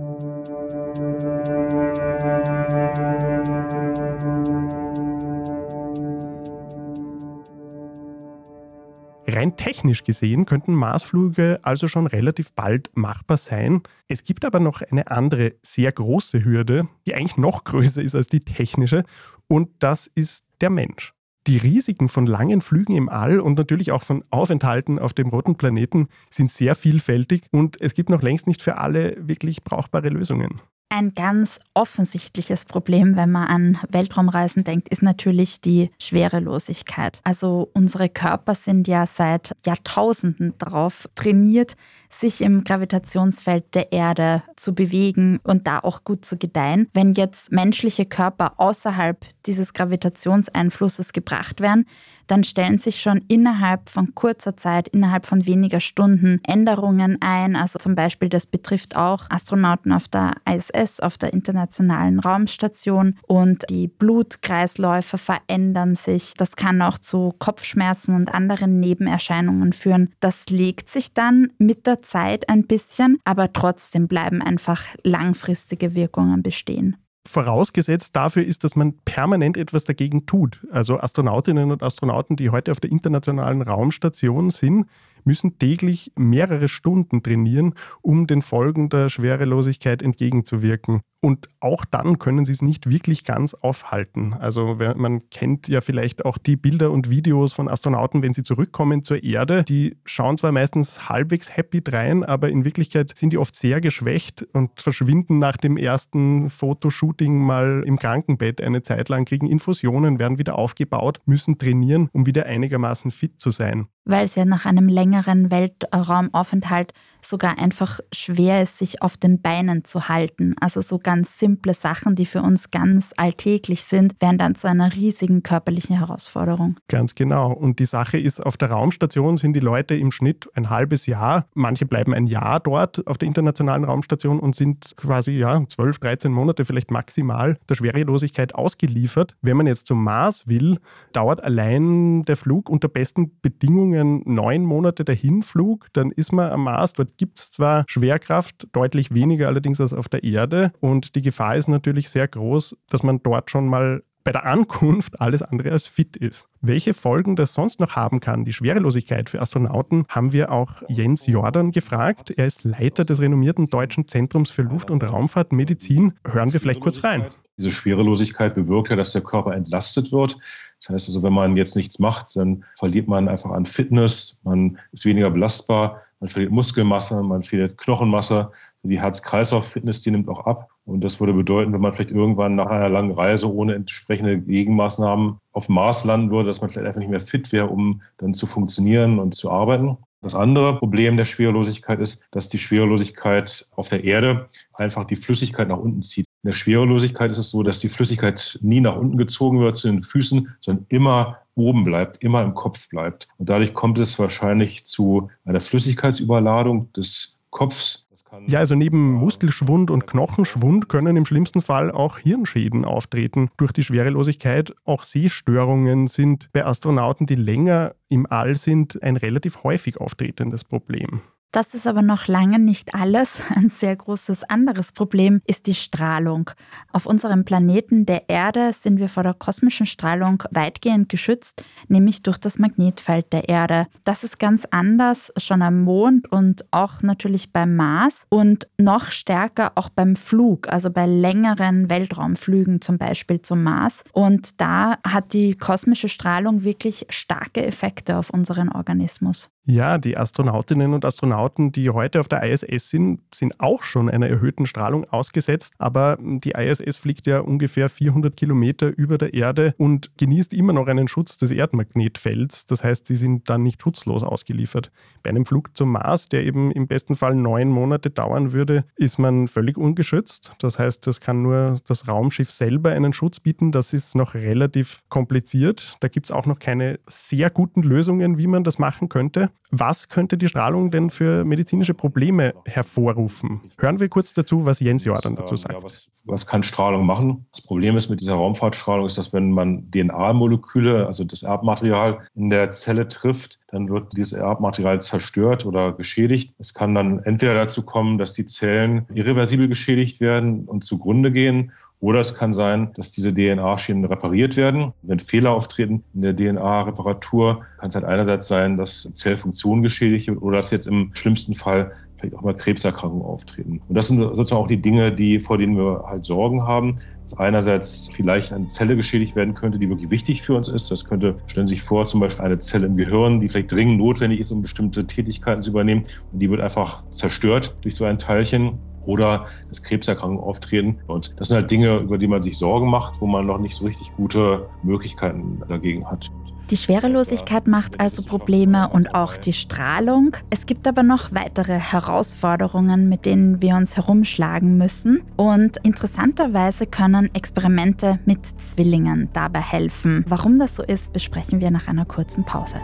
Rein 9.31 9.57
technisch 9.57 10.05
gesehen 10.05 10.47
könnten 10.47 10.75
Marsflüge 10.75 11.61
also 11.63 11.87
schon 11.87 12.07
relativ 12.07 12.55
bald 12.55 12.91
machbar 12.95 13.37
sein. 13.37 13.83
Es 14.07 14.25
gibt 14.25 14.47
aber 14.47 14.59
noch 14.59 14.81
eine 14.81 15.11
andere 15.11 15.53
sehr 15.63 15.93
große 15.93 16.45
Hürde, 16.45 16.89
die 17.07 17.15
eigentlich 17.15 17.37
noch 17.37 17.65
größer 17.65 18.03
ist 18.03 18.15
als 18.15 18.29
die 18.29 18.45
technische, 18.45 19.05
und 19.47 19.69
das 19.81 20.07
ist 20.07 20.47
der 20.63 20.71
Mensch. 20.71 21.13
Die 21.47 21.59
Risiken 21.59 22.09
von 22.09 22.27
langen 22.27 22.63
Flügen 22.63 22.97
im 22.97 23.09
All 23.09 23.41
und 23.41 23.59
natürlich 23.59 23.93
auch 23.93 24.03
von 24.03 24.25
Aufenthalten 24.31 24.99
auf 24.99 25.13
dem 25.13 25.29
roten 25.29 25.57
Planeten 25.57 26.09
sind 26.31 26.51
sehr 26.51 26.75
vielfältig 26.75 27.45
und 27.53 27.81
es 27.81 27.95
gibt 27.95 28.11
noch 28.11 28.23
längst 28.23 28.47
nicht 28.47 28.63
für 28.63 28.79
alle 28.79 29.17
wirklich 29.19 29.63
brauchbare 29.63 30.09
Lösungen. 30.09 30.61
Ein 30.91 31.15
ganz 31.15 31.61
offensichtliches 31.75 32.65
Problem, 32.65 33.15
wenn 33.15 33.31
man 33.31 33.47
an 33.49 33.79
Weltraumreisen 33.91 34.65
denkt, 34.65 34.89
ist 34.89 35.03
natürlich 35.03 35.61
die 35.61 35.91
Schwerelosigkeit. 35.99 37.21
Also 37.25 37.69
unsere 37.75 38.09
Körper 38.09 38.55
sind 38.55 38.89
ja 38.89 39.07
seit 39.07 39.55
Jahrtausenden 39.67 40.55
darauf 40.57 41.07
trainiert, 41.15 41.77
sich 42.09 42.41
im 42.41 42.65
Gravitationsfeld 42.65 43.75
der 43.75 43.93
Erde 43.93 44.43
zu 44.57 44.75
bewegen 44.75 45.41
und 45.43 45.67
da 45.67 45.79
auch 45.81 46.05
gut 46.05 46.25
zu 46.25 46.39
gedeihen. 46.39 46.89
Wenn 46.95 47.13
jetzt 47.13 47.53
menschliche 47.53 48.07
Körper 48.07 48.55
außerhalb 48.57 49.27
dieses 49.45 49.75
Gravitationseinflusses 49.75 51.13
gebracht 51.13 51.61
werden, 51.61 51.85
dann 52.29 52.45
stellen 52.45 52.79
sich 52.79 53.01
schon 53.01 53.23
innerhalb 53.29 53.89
von 53.89 54.15
kurzer 54.15 54.57
Zeit, 54.57 54.89
innerhalb 54.89 55.27
von 55.27 55.47
weniger 55.47 55.81
Stunden 55.81 56.41
Änderungen 56.47 57.19
ein. 57.21 57.57
Also 57.57 57.79
zum 57.79 57.95
Beispiel, 57.95 58.29
das 58.29 58.47
betrifft 58.47 58.97
auch 58.97 59.29
Astronauten 59.31 59.93
auf 59.93 60.09
der 60.09 60.35
ISS, 60.49 61.01
auf 61.01 61.19
der 61.19 61.33
Internationalen 61.33 62.21
Raumstation 62.21 63.19
und 63.27 63.65
die 63.71 63.89
Blutkreisläufe 63.89 65.19
verändern 65.19 65.97
sich. 65.97 66.35
Das 66.37 66.55
kann 66.55 66.83
auch 66.83 66.99
zu 66.99 67.35
Kopfschmerzen 67.39 68.15
und 68.15 68.33
anderen 68.33 68.79
Nebenerscheinungen 68.79 69.73
führen. 69.73 70.13
Das 70.21 70.47
legt 70.51 70.91
sich 70.91 71.15
dann 71.15 71.53
mit 71.59 71.87
der 71.87 72.03
Zeit 72.03 72.49
ein 72.49 72.67
bisschen, 72.67 73.19
aber 73.25 73.53
trotzdem 73.53 74.07
bleiben 74.07 74.43
einfach 74.43 74.85
langfristige 75.03 75.95
Wirkungen 75.95 76.43
bestehen. 76.43 76.97
Vorausgesetzt 77.27 78.17
dafür 78.17 78.45
ist, 78.45 78.65
dass 78.65 78.75
man 78.75 78.95
permanent 79.05 79.57
etwas 79.57 79.85
dagegen 79.85 80.27
tut. 80.27 80.67
Also 80.71 80.99
Astronautinnen 80.99 81.71
und 81.71 81.83
Astronauten, 81.83 82.37
die 82.37 82.51
heute 82.51 82.71
auf 82.71 82.81
der 82.81 82.91
internationalen 82.91 83.61
Raumstation 83.63 84.51
sind, 84.51 84.87
müssen 85.25 85.59
täglich 85.59 86.13
mehrere 86.17 86.69
Stunden 86.69 87.23
trainieren, 87.23 87.75
um 88.01 88.27
den 88.27 88.41
Folgen 88.41 88.89
der 88.89 89.11
Schwerelosigkeit 89.11 90.03
entgegenzuwirken. 90.03 91.03
Und 91.21 91.49
auch 91.59 91.85
dann 91.85 92.21
können 92.21 92.45
sie 92.45 92.53
es 92.53 92.63
nicht 92.63 92.89
wirklich 92.89 93.25
ganz 93.25 93.55
aufhalten. 93.55 94.35
Also 94.35 94.79
man 94.97 95.29
kennt 95.31 95.67
ja 95.67 95.81
vielleicht 95.81 96.25
auch 96.25 96.39
die 96.39 96.57
Bilder 96.57 96.93
und 96.93 97.11
Videos 97.11 97.53
von 97.53 97.69
Astronauten, 97.69 98.23
wenn 98.23 98.33
sie 98.33 98.45
zurückkommen 98.45 99.03
zur 99.03 99.25
Erde. 99.25 99.65
Die 99.65 99.97
schauen 100.05 100.39
zwar 100.39 100.53
meistens 100.53 101.09
halbwegs 101.09 101.57
happy 101.57 101.83
drein, 101.83 102.23
aber 102.23 102.51
in 102.51 102.65
Wirklichkeit 102.65 103.17
sind 103.17 103.33
die 103.33 103.39
oft 103.39 103.57
sehr 103.57 103.81
geschwächt 103.81 104.47
und 104.53 104.81
verschwinden 104.81 105.41
nach 105.41 105.57
dem 105.57 105.77
ersten 105.77 106.51
Fotoshooting 106.51 107.37
mal 107.37 107.83
im 107.85 107.99
Krankenbett 107.99 108.61
eine 108.61 108.83
Zeit 108.83 109.09
lang, 109.09 109.25
kriegen 109.25 109.49
Infusionen, 109.49 110.21
werden 110.21 110.39
wieder 110.39 110.57
aufgebaut, 110.57 111.21
müssen 111.27 111.59
trainieren, 111.59 112.11
um 112.13 112.27
wieder 112.27 112.47
einigermaßen 112.47 113.11
fit 113.11 113.41
zu 113.41 113.51
sein. 113.51 113.89
Weil 114.05 114.27
ja 114.35 114.47
nach 114.47 114.65
einem 114.65 114.89
längeren 114.89 115.51
Weltraumaufenthalt 115.51 116.95
sogar 117.23 117.59
einfach 117.59 118.01
schwer 118.13 118.63
ist, 118.63 118.79
sich 118.79 119.03
auf 119.03 119.17
den 119.17 119.41
Beinen 119.41 119.85
zu 119.85 120.09
halten. 120.09 120.55
Also 120.61 120.81
so 120.81 120.99
ganz 120.99 121.39
simple 121.39 121.75
Sachen, 121.75 122.15
die 122.15 122.27
für 122.27 122.43
uns 122.43 122.71
ganz 122.71 123.13
alltäglich 123.17 123.85
sind, 123.85 124.21
werden 124.21 124.39
dann 124.39 124.55
zu 124.55 124.69
einer 124.69 124.95
riesigen 124.95 125.43
körperlichen 125.43 125.97
Herausforderung. 125.97 126.77
Ganz 126.89 127.15
genau. 127.15 127.53
Und 127.53 127.79
die 127.79 127.87
Sache 127.87 128.19
ist, 128.19 128.41
auf 128.45 128.57
der 128.57 128.71
Raumstation 128.71 129.37
sind 129.37 129.55
die 129.55 129.61
Leute 129.61 129.95
im 129.95 130.11
Schnitt 130.13 130.49
ein 130.55 130.71
halbes 130.71 131.07
Jahr. 131.07 131.47
Manche 131.55 131.87
bleiben 131.87 132.15
ein 132.15 132.27
Jahr 132.27 132.61
dort 132.61 133.07
auf 133.07 133.19
der 133.19 133.29
internationalen 133.29 133.85
Raumstation 133.85 134.41
und 134.41 134.55
sind 134.55 134.95
quasi 134.97 135.33
ja 135.33 135.63
12, 135.69 135.99
13 135.99 136.33
Monate 136.33 136.65
vielleicht 136.65 136.91
maximal 136.91 137.59
der 137.69 137.75
Schwerelosigkeit 137.75 138.55
ausgeliefert. 138.55 139.37
Wenn 139.43 139.57
man 139.57 139.67
jetzt 139.67 139.87
zum 139.87 140.03
Mars 140.03 140.49
will, 140.49 140.79
dauert 141.13 141.43
allein 141.43 142.23
der 142.25 142.37
Flug 142.37 142.69
unter 142.71 142.89
besten 142.89 143.39
Bedingungen 143.41 144.23
neun 144.25 144.65
Monate 144.65 145.05
der 145.05 145.15
Hinflug. 145.15 145.89
Dann 145.93 146.11
ist 146.13 146.33
man 146.33 146.51
am 146.51 146.65
Mars, 146.65 146.93
dort 146.93 147.08
gibt 147.17 147.39
es 147.39 147.51
zwar 147.51 147.85
Schwerkraft, 147.89 148.69
deutlich 148.73 149.13
weniger 149.13 149.49
allerdings 149.49 149.81
als 149.81 149.93
auf 149.93 150.09
der 150.09 150.25
Erde. 150.25 150.73
Und 150.81 151.15
die 151.15 151.23
Gefahr 151.23 151.57
ist 151.57 151.69
natürlich 151.69 152.11
sehr 152.11 152.29
groß, 152.29 152.77
dass 152.91 153.03
man 153.03 153.23
dort 153.23 153.51
schon 153.51 153.67
mal 153.67 154.03
bei 154.29 154.33
der 154.33 154.45
Ankunft 154.45 155.23
alles 155.23 155.41
andere 155.41 155.73
als 155.73 155.87
fit 155.87 156.15
ist. 156.15 156.49
Welche 156.61 156.93
Folgen 156.93 157.35
das 157.35 157.55
sonst 157.55 157.81
noch 157.81 157.97
haben 157.97 158.21
kann, 158.21 158.45
die 158.45 158.53
Schwerelosigkeit 158.53 159.31
für 159.31 159.41
Astronauten, 159.41 160.05
haben 160.11 160.35
wir 160.35 160.53
auch 160.53 160.83
Jens 160.89 161.27
Jordan 161.27 161.71
gefragt. 161.71 162.31
Er 162.37 162.45
ist 162.45 162.63
Leiter 162.63 163.07
des 163.07 163.21
renommierten 163.21 163.71
Deutschen 163.71 164.07
Zentrums 164.07 164.51
für 164.51 164.61
Luft- 164.61 164.91
und 164.91 165.03
Raumfahrtmedizin. 165.03 166.13
Hören 166.27 166.53
wir 166.53 166.61
vielleicht 166.61 166.81
kurz 166.81 167.03
rein. 167.05 167.25
Diese 167.57 167.71
Schwerelosigkeit 167.71 168.55
bewirkt 168.55 168.91
ja, 168.91 168.97
dass 168.97 169.13
der 169.13 169.23
Körper 169.23 169.55
entlastet 169.55 170.13
wird. 170.13 170.37
Das 170.81 170.91
heißt 170.91 171.09
also, 171.09 171.23
wenn 171.23 171.33
man 171.33 171.57
jetzt 171.57 171.75
nichts 171.75 171.99
macht, 171.99 172.37
dann 172.37 172.65
verliert 172.77 173.09
man 173.09 173.29
einfach 173.29 173.51
an 173.51 173.65
Fitness, 173.65 174.41
man 174.45 174.79
ist 174.93 175.07
weniger 175.07 175.31
belastbar, 175.31 176.03
man 176.21 176.29
verliert 176.29 176.53
Muskelmasse, 176.53 177.23
man 177.23 177.43
verliert 177.43 177.79
Knochenmasse. 177.79 178.51
Die 178.83 179.01
Herz-Kreislauf-Fitness, 179.01 180.03
die 180.03 180.11
nimmt 180.11 180.29
auch 180.29 180.47
ab. 180.47 180.69
Und 180.85 181.03
das 181.03 181.21
würde 181.21 181.33
bedeuten, 181.33 181.73
wenn 181.73 181.81
man 181.81 181.93
vielleicht 181.93 182.11
irgendwann 182.11 182.55
nach 182.55 182.71
einer 182.71 182.89
langen 182.89 183.13
Reise 183.13 183.53
ohne 183.53 183.75
entsprechende 183.75 184.39
Gegenmaßnahmen 184.39 185.39
auf 185.53 185.69
Mars 185.69 186.05
landen 186.05 186.31
würde, 186.31 186.49
dass 186.49 186.61
man 186.61 186.71
vielleicht 186.71 186.87
einfach 186.87 187.01
nicht 187.01 187.11
mehr 187.11 187.21
fit 187.21 187.53
wäre, 187.53 187.67
um 187.67 188.03
dann 188.17 188.35
zu 188.35 188.47
funktionieren 188.47 189.19
und 189.19 189.35
zu 189.35 189.51
arbeiten. 189.51 189.97
Das 190.21 190.35
andere 190.35 190.79
Problem 190.79 191.17
der 191.17 191.25
Schwerelosigkeit 191.25 192.01
ist, 192.01 192.27
dass 192.33 192.49
die 192.49 192.59
Schwerelosigkeit 192.59 193.67
auf 193.77 193.89
der 193.89 194.03
Erde 194.03 194.49
einfach 194.75 195.05
die 195.05 195.17
Flüssigkeit 195.17 195.69
nach 195.69 195.79
unten 195.79 196.03
zieht. 196.03 196.28
In 196.45 196.51
der 196.51 196.55
Schwerelosigkeit 196.55 197.31
ist 197.31 197.39
es 197.39 197.51
so, 197.51 197.65
dass 197.65 197.81
die 197.81 197.89
Flüssigkeit 197.89 198.59
nie 198.63 198.81
nach 198.81 198.97
unten 198.97 199.19
gezogen 199.19 199.61
wird 199.61 199.75
zu 199.75 199.89
den 199.89 200.05
Füßen, 200.05 200.49
sondern 200.61 200.87
immer 200.89 201.39
oben 201.57 201.83
bleibt, 201.83 202.23
immer 202.23 202.43
im 202.43 202.55
Kopf 202.55 202.89
bleibt. 202.89 203.27
Und 203.39 203.49
dadurch 203.49 203.75
kommt 203.75 203.99
es 203.99 204.19
wahrscheinlich 204.21 204.87
zu 204.87 205.31
einer 205.45 205.59
Flüssigkeitsüberladung 205.59 206.93
des 206.93 207.39
Kopfs. 207.51 208.09
Ja, 208.47 208.61
also 208.61 208.75
neben 208.75 209.13
Muskelschwund 209.13 209.91
und 209.91 210.07
Knochenschwund 210.07 210.89
können 210.89 211.17
im 211.17 211.27
schlimmsten 211.27 211.63
Fall 211.63 211.91
auch 211.91 212.19
Hirnschäden 212.19 212.85
auftreten 212.85 213.51
durch 213.57 213.73
die 213.73 213.83
Schwerelosigkeit. 213.83 214.75
Auch 214.85 215.03
Sehstörungen 215.03 216.09
sind 216.09 216.51
bei 216.53 216.65
Astronauten, 216.65 217.27
die 217.27 217.37
länger 217.37 217.95
im 218.09 218.27
All 218.31 218.55
sind, 218.57 219.03
ein 219.03 219.17
relativ 219.17 219.65
häufig 219.65 219.99
auftretendes 219.99 220.65
Problem. 220.65 221.23
Das 221.51 221.73
ist 221.73 221.87
aber 221.87 222.03
noch 222.03 222.27
lange 222.27 222.59
nicht 222.59 222.95
alles. 222.95 223.41
Ein 223.55 223.71
sehr 223.71 223.97
großes 223.97 224.45
anderes 224.45 224.93
Problem 224.93 225.41
ist 225.47 225.67
die 225.67 225.75
Strahlung. 225.75 226.51
Auf 226.93 227.07
unserem 227.07 227.47
Planeten 227.47 228.05
der 228.05 228.29
Erde 228.29 228.73
sind 228.75 228.99
wir 228.99 229.09
vor 229.09 229.23
der 229.23 229.33
kosmischen 229.33 229.87
Strahlung 229.87 230.43
weitgehend 230.51 231.09
geschützt, 231.09 231.65
nämlich 231.89 232.23
durch 232.23 232.37
das 232.37 232.59
Magnetfeld 232.59 233.33
der 233.33 233.49
Erde. 233.49 233.87
Das 234.05 234.25
ist 234.25 234.39
ganz 234.39 234.67
anders 234.71 235.33
schon 235.39 235.63
am 235.63 235.85
Mond 235.85 236.31
und 236.31 236.67
auch 236.71 237.03
natürlich 237.03 237.51
beim 237.51 237.77
Mars 237.77 238.27
und 238.29 238.69
noch 238.77 239.11
stärker 239.11 239.73
auch 239.75 239.89
beim 239.89 240.17
Flug, 240.17 240.69
also 240.69 240.91
bei 240.91 241.07
längeren 241.07 241.89
Weltraumflügen 241.89 242.83
zum 242.83 242.99
Beispiel 242.99 243.41
zum 243.41 243.63
Mars. 243.63 244.05
Und 244.13 244.61
da 244.61 244.99
hat 245.03 245.33
die 245.33 245.55
kosmische 245.55 246.11
Strahlung 246.11 246.63
wirklich 246.63 247.07
starke 247.09 247.65
Effekte 247.65 248.19
auf 248.19 248.29
unseren 248.29 248.69
Organismus. 248.69 249.51
Ja, 249.71 249.99
die 249.99 250.17
Astronautinnen 250.17 250.95
und 250.95 251.05
Astronauten, 251.05 251.73
die 251.73 251.91
heute 251.91 252.21
auf 252.21 252.29
der 252.29 252.43
ISS 252.43 252.89
sind, 252.89 253.21
sind 253.35 253.61
auch 253.61 253.83
schon 253.83 254.09
einer 254.09 254.27
erhöhten 254.27 254.65
Strahlung 254.65 255.05
ausgesetzt. 255.11 255.75
Aber 255.77 256.17
die 256.19 256.53
ISS 256.53 256.97
fliegt 256.97 257.27
ja 257.27 257.41
ungefähr 257.41 257.91
400 257.91 258.35
Kilometer 258.35 258.89
über 258.97 259.19
der 259.19 259.35
Erde 259.35 259.75
und 259.77 260.11
genießt 260.17 260.55
immer 260.55 260.73
noch 260.73 260.87
einen 260.87 261.07
Schutz 261.07 261.37
des 261.37 261.51
Erdmagnetfelds. 261.51 262.65
Das 262.65 262.83
heißt, 262.83 263.09
sie 263.09 263.17
sind 263.17 263.51
dann 263.51 263.63
nicht 263.63 263.83
schutzlos 263.83 264.23
ausgeliefert. 264.23 264.91
Bei 265.23 265.29
einem 265.29 265.45
Flug 265.45 265.77
zum 265.77 265.93
Mars, 265.93 266.31
der 266.31 266.45
eben 266.45 266.71
im 266.71 266.87
besten 266.87 267.15
Fall 267.15 267.35
neun 267.35 267.69
Monate 267.69 268.09
dauern 268.09 268.53
würde, 268.53 268.87
ist 268.97 269.19
man 269.19 269.49
völlig 269.49 269.77
ungeschützt. 269.77 270.55
Das 270.61 270.79
heißt, 270.79 271.07
das 271.07 271.21
kann 271.21 271.43
nur 271.43 271.77
das 271.87 272.09
Raumschiff 272.09 272.51
selber 272.51 272.93
einen 272.93 273.13
Schutz 273.13 273.39
bieten. 273.39 273.71
Das 273.71 273.93
ist 273.93 274.15
noch 274.15 274.33
relativ 274.33 275.03
kompliziert. 275.11 275.97
Da 276.01 276.09
gibt 276.09 276.25
es 276.25 276.33
auch 276.33 276.47
noch 276.47 276.59
keine 276.59 277.01
sehr 277.07 277.51
guten 277.51 277.83
Lösungen, 277.83 278.39
wie 278.39 278.47
man 278.47 278.65
das 278.65 278.79
machen 278.79 279.11
könnte. 279.11 279.51
Was 279.71 280.09
könnte 280.09 280.39
die 280.39 280.49
Strahlung 280.49 280.91
denn 280.91 281.11
für 281.11 281.45
medizinische 281.45 281.93
Probleme 281.93 282.55
hervorrufen? 282.65 283.71
Hören 283.79 284.01
wir 284.01 284.09
kurz 284.09 284.33
dazu, 284.33 284.65
was 284.65 284.81
Jens 284.81 285.05
Jordan 285.05 285.37
dazu 285.37 285.57
sagt. 285.57 285.75
Ja, 285.75 285.83
was, 285.83 286.09
was, 286.25 286.47
kann 286.47 286.63
Strahlung 286.63 287.05
machen? 287.05 287.47
Das 287.53 287.63
Problem 287.63 287.97
ist 287.97 288.09
mit 288.09 288.21
dieser 288.21 288.35
Raumfahrtstrahlung, 288.35 289.05
ist, 289.05 289.19
dass 289.19 289.35
wenn 289.35 289.51
man 289.51 289.91
DNA-Moleküle, 289.91 291.07
also 291.07 291.25
das 291.25 291.43
Erbmaterial 291.43 292.21
in 292.35 292.49
der 292.49 292.71
Zelle 292.71 293.09
trifft, 293.09 293.61
dann 293.69 293.91
wird 293.91 294.17
dieses 294.17 294.33
Erbmaterial 294.33 295.03
zerstört 295.03 295.67
oder 295.67 295.93
geschädigt. 295.93 296.55
Es 296.59 296.73
kann 296.73 296.95
dann 296.95 297.23
entweder 297.25 297.55
dazu 297.55 297.85
kommen, 297.85 298.17
dass 298.17 298.33
die 298.33 298.47
Zellen 298.47 299.07
irreversibel 299.13 299.69
geschädigt 299.69 300.21
werden 300.21 300.65
und 300.65 300.83
zugrunde 300.83 301.31
gehen 301.31 301.73
oder 302.01 302.21
es 302.21 302.35
kann 302.35 302.53
sein, 302.53 302.93
dass 302.95 303.13
diese 303.13 303.35
DNA-Schienen 303.35 304.05
repariert 304.05 304.57
werden. 304.57 304.93
Wenn 305.03 305.19
Fehler 305.19 305.51
auftreten 305.51 306.05
in 306.15 306.23
der 306.23 306.37
DNA-Reparatur, 306.37 307.65
kann 307.79 307.89
es 307.89 307.95
halt 307.95 308.05
einerseits 308.05 308.47
sein, 308.47 308.77
dass 308.77 309.09
Zellfunktion 309.15 309.83
geschädigt 309.83 310.29
wird 310.29 310.41
oder 310.41 310.59
dass 310.59 310.71
jetzt 310.71 310.87
im 310.87 311.11
schlimmsten 311.15 311.55
Fall 311.55 311.93
vielleicht 312.19 312.37
auch 312.37 312.43
mal 312.43 312.55
Krebserkrankungen 312.55 313.25
auftreten. 313.25 313.81
Und 313.89 313.95
das 313.95 314.09
sind 314.09 314.19
sozusagen 314.19 314.63
auch 314.63 314.67
die 314.67 314.81
Dinge, 314.81 315.13
die, 315.13 315.41
vor 315.41 315.59
denen 315.59 315.77
wir 315.77 316.05
halt 316.07 316.25
Sorgen 316.25 316.63
haben. 316.63 316.97
Dass 317.23 317.39
einerseits 317.39 318.09
vielleicht 318.13 318.53
eine 318.53 318.67
Zelle 318.67 318.97
geschädigt 318.97 319.37
werden 319.37 319.55
könnte, 319.55 319.79
die 319.79 319.89
wirklich 319.89 320.11
wichtig 320.11 320.43
für 320.43 320.55
uns 320.55 320.69
ist. 320.69 320.91
Das 320.91 321.05
könnte, 321.05 321.37
stellen 321.47 321.69
Sie 321.69 321.75
sich 321.75 321.85
vor, 321.85 322.07
zum 322.07 322.21
Beispiel 322.21 322.45
eine 322.45 322.59
Zelle 322.59 322.87
im 322.87 322.97
Gehirn, 322.97 323.41
die 323.41 323.49
vielleicht 323.49 323.71
dringend 323.71 323.99
notwendig 323.99 324.41
ist, 324.41 324.51
um 324.51 324.63
bestimmte 324.63 325.07
Tätigkeiten 325.07 325.63
zu 325.63 325.71
übernehmen. 325.71 326.05
Und 326.33 326.41
die 326.41 326.51
wird 326.51 326.61
einfach 326.61 327.05
zerstört 327.11 327.77
durch 327.83 327.95
so 327.95 328.05
ein 328.05 328.19
Teilchen 328.19 328.79
oder 329.07 329.47
dass 329.69 329.83
Krebserkrankungen 329.83 330.43
auftreten. 330.43 330.99
Und 331.07 331.35
das 331.39 331.49
sind 331.49 331.57
halt 331.57 331.71
Dinge, 331.71 331.99
über 331.99 332.19
die 332.19 332.27
man 332.27 332.43
sich 332.43 332.59
Sorgen 332.59 332.91
macht, 332.91 333.21
wo 333.21 333.27
man 333.27 333.47
noch 333.47 333.59
nicht 333.59 333.75
so 333.75 333.87
richtig 333.87 334.15
gute 334.17 334.67
Möglichkeiten 334.83 335.63
dagegen 335.69 336.07
hat. 336.09 336.31
Die 336.71 336.77
Schwerelosigkeit 336.77 337.67
macht 337.67 337.99
also 337.99 338.23
Probleme 338.23 338.91
und 338.91 339.15
auch 339.15 339.39
die 339.39 339.55
Strahlung. 339.55 340.37
Es 340.51 340.67
gibt 340.67 340.87
aber 340.87 341.03
noch 341.03 341.33
weitere 341.33 341.79
Herausforderungen, 341.79 343.09
mit 343.09 343.25
denen 343.25 343.63
wir 343.63 343.75
uns 343.75 343.97
herumschlagen 343.97 344.77
müssen. 344.77 345.23
Und 345.37 345.79
interessanterweise 345.79 346.85
können 346.87 347.35
Experimente 347.35 348.19
mit 348.27 348.45
Zwillingen 348.61 349.31
dabei 349.33 349.61
helfen. 349.61 350.27
Warum 350.29 350.59
das 350.59 350.77
so 350.77 350.83
ist, 350.83 351.15
besprechen 351.15 351.61
wir 351.61 351.71
nach 351.71 351.89
einer 351.89 352.05
kurzen 352.05 352.45
Pause. 352.45 352.83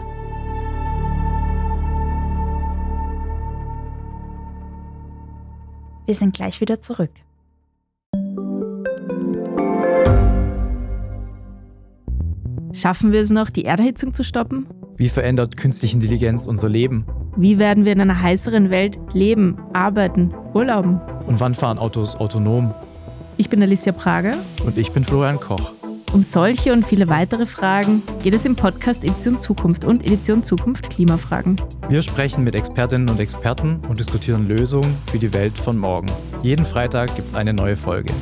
Wir 6.05 6.15
sind 6.15 6.35
gleich 6.35 6.61
wieder 6.61 6.81
zurück. 6.81 7.09
Schaffen 12.73 13.11
wir 13.11 13.21
es 13.21 13.29
noch, 13.29 13.49
die 13.49 13.65
Erderhitzung 13.65 14.13
zu 14.13 14.23
stoppen? 14.23 14.67
Wie 14.97 15.09
verändert 15.09 15.57
künstliche 15.57 15.95
Intelligenz 15.95 16.45
unser 16.45 16.69
Leben? 16.69 17.05
Wie 17.37 17.57
werden 17.57 17.85
wir 17.85 17.93
in 17.93 18.01
einer 18.01 18.21
heißeren 18.21 18.69
Welt 18.69 18.99
leben, 19.13 19.57
arbeiten, 19.73 20.33
urlauben? 20.53 20.99
Und 21.25 21.39
wann 21.39 21.53
fahren 21.53 21.79
Autos 21.79 22.15
autonom? 22.15 22.73
Ich 23.37 23.49
bin 23.49 23.61
Alicia 23.61 23.91
Prager. 23.91 24.35
Und 24.65 24.77
ich 24.77 24.91
bin 24.91 25.03
Florian 25.03 25.39
Koch. 25.39 25.71
Um 26.15 26.23
solche 26.23 26.71
und 26.71 26.85
viele 26.85 27.09
weitere 27.09 27.45
Fragen 27.45 28.01
geht 28.23 28.33
es 28.33 28.45
im 28.45 28.55
Podcast 28.55 29.03
Edition 29.03 29.37
Zukunft 29.37 29.83
und 29.83 30.01
Edition 30.05 30.43
Zukunft 30.43 30.89
Klimafragen. 30.89 31.57
Wir 31.89 32.01
sprechen 32.01 32.45
mit 32.45 32.55
Expertinnen 32.55 33.09
und 33.09 33.19
Experten 33.19 33.81
und 33.89 33.99
diskutieren 33.99 34.47
Lösungen 34.47 34.95
für 35.11 35.19
die 35.19 35.33
Welt 35.33 35.57
von 35.57 35.77
morgen. 35.77 36.07
Jeden 36.41 36.63
Freitag 36.63 37.13
gibt 37.17 37.27
es 37.27 37.33
eine 37.35 37.53
neue 37.53 37.75
Folge. 37.75 38.13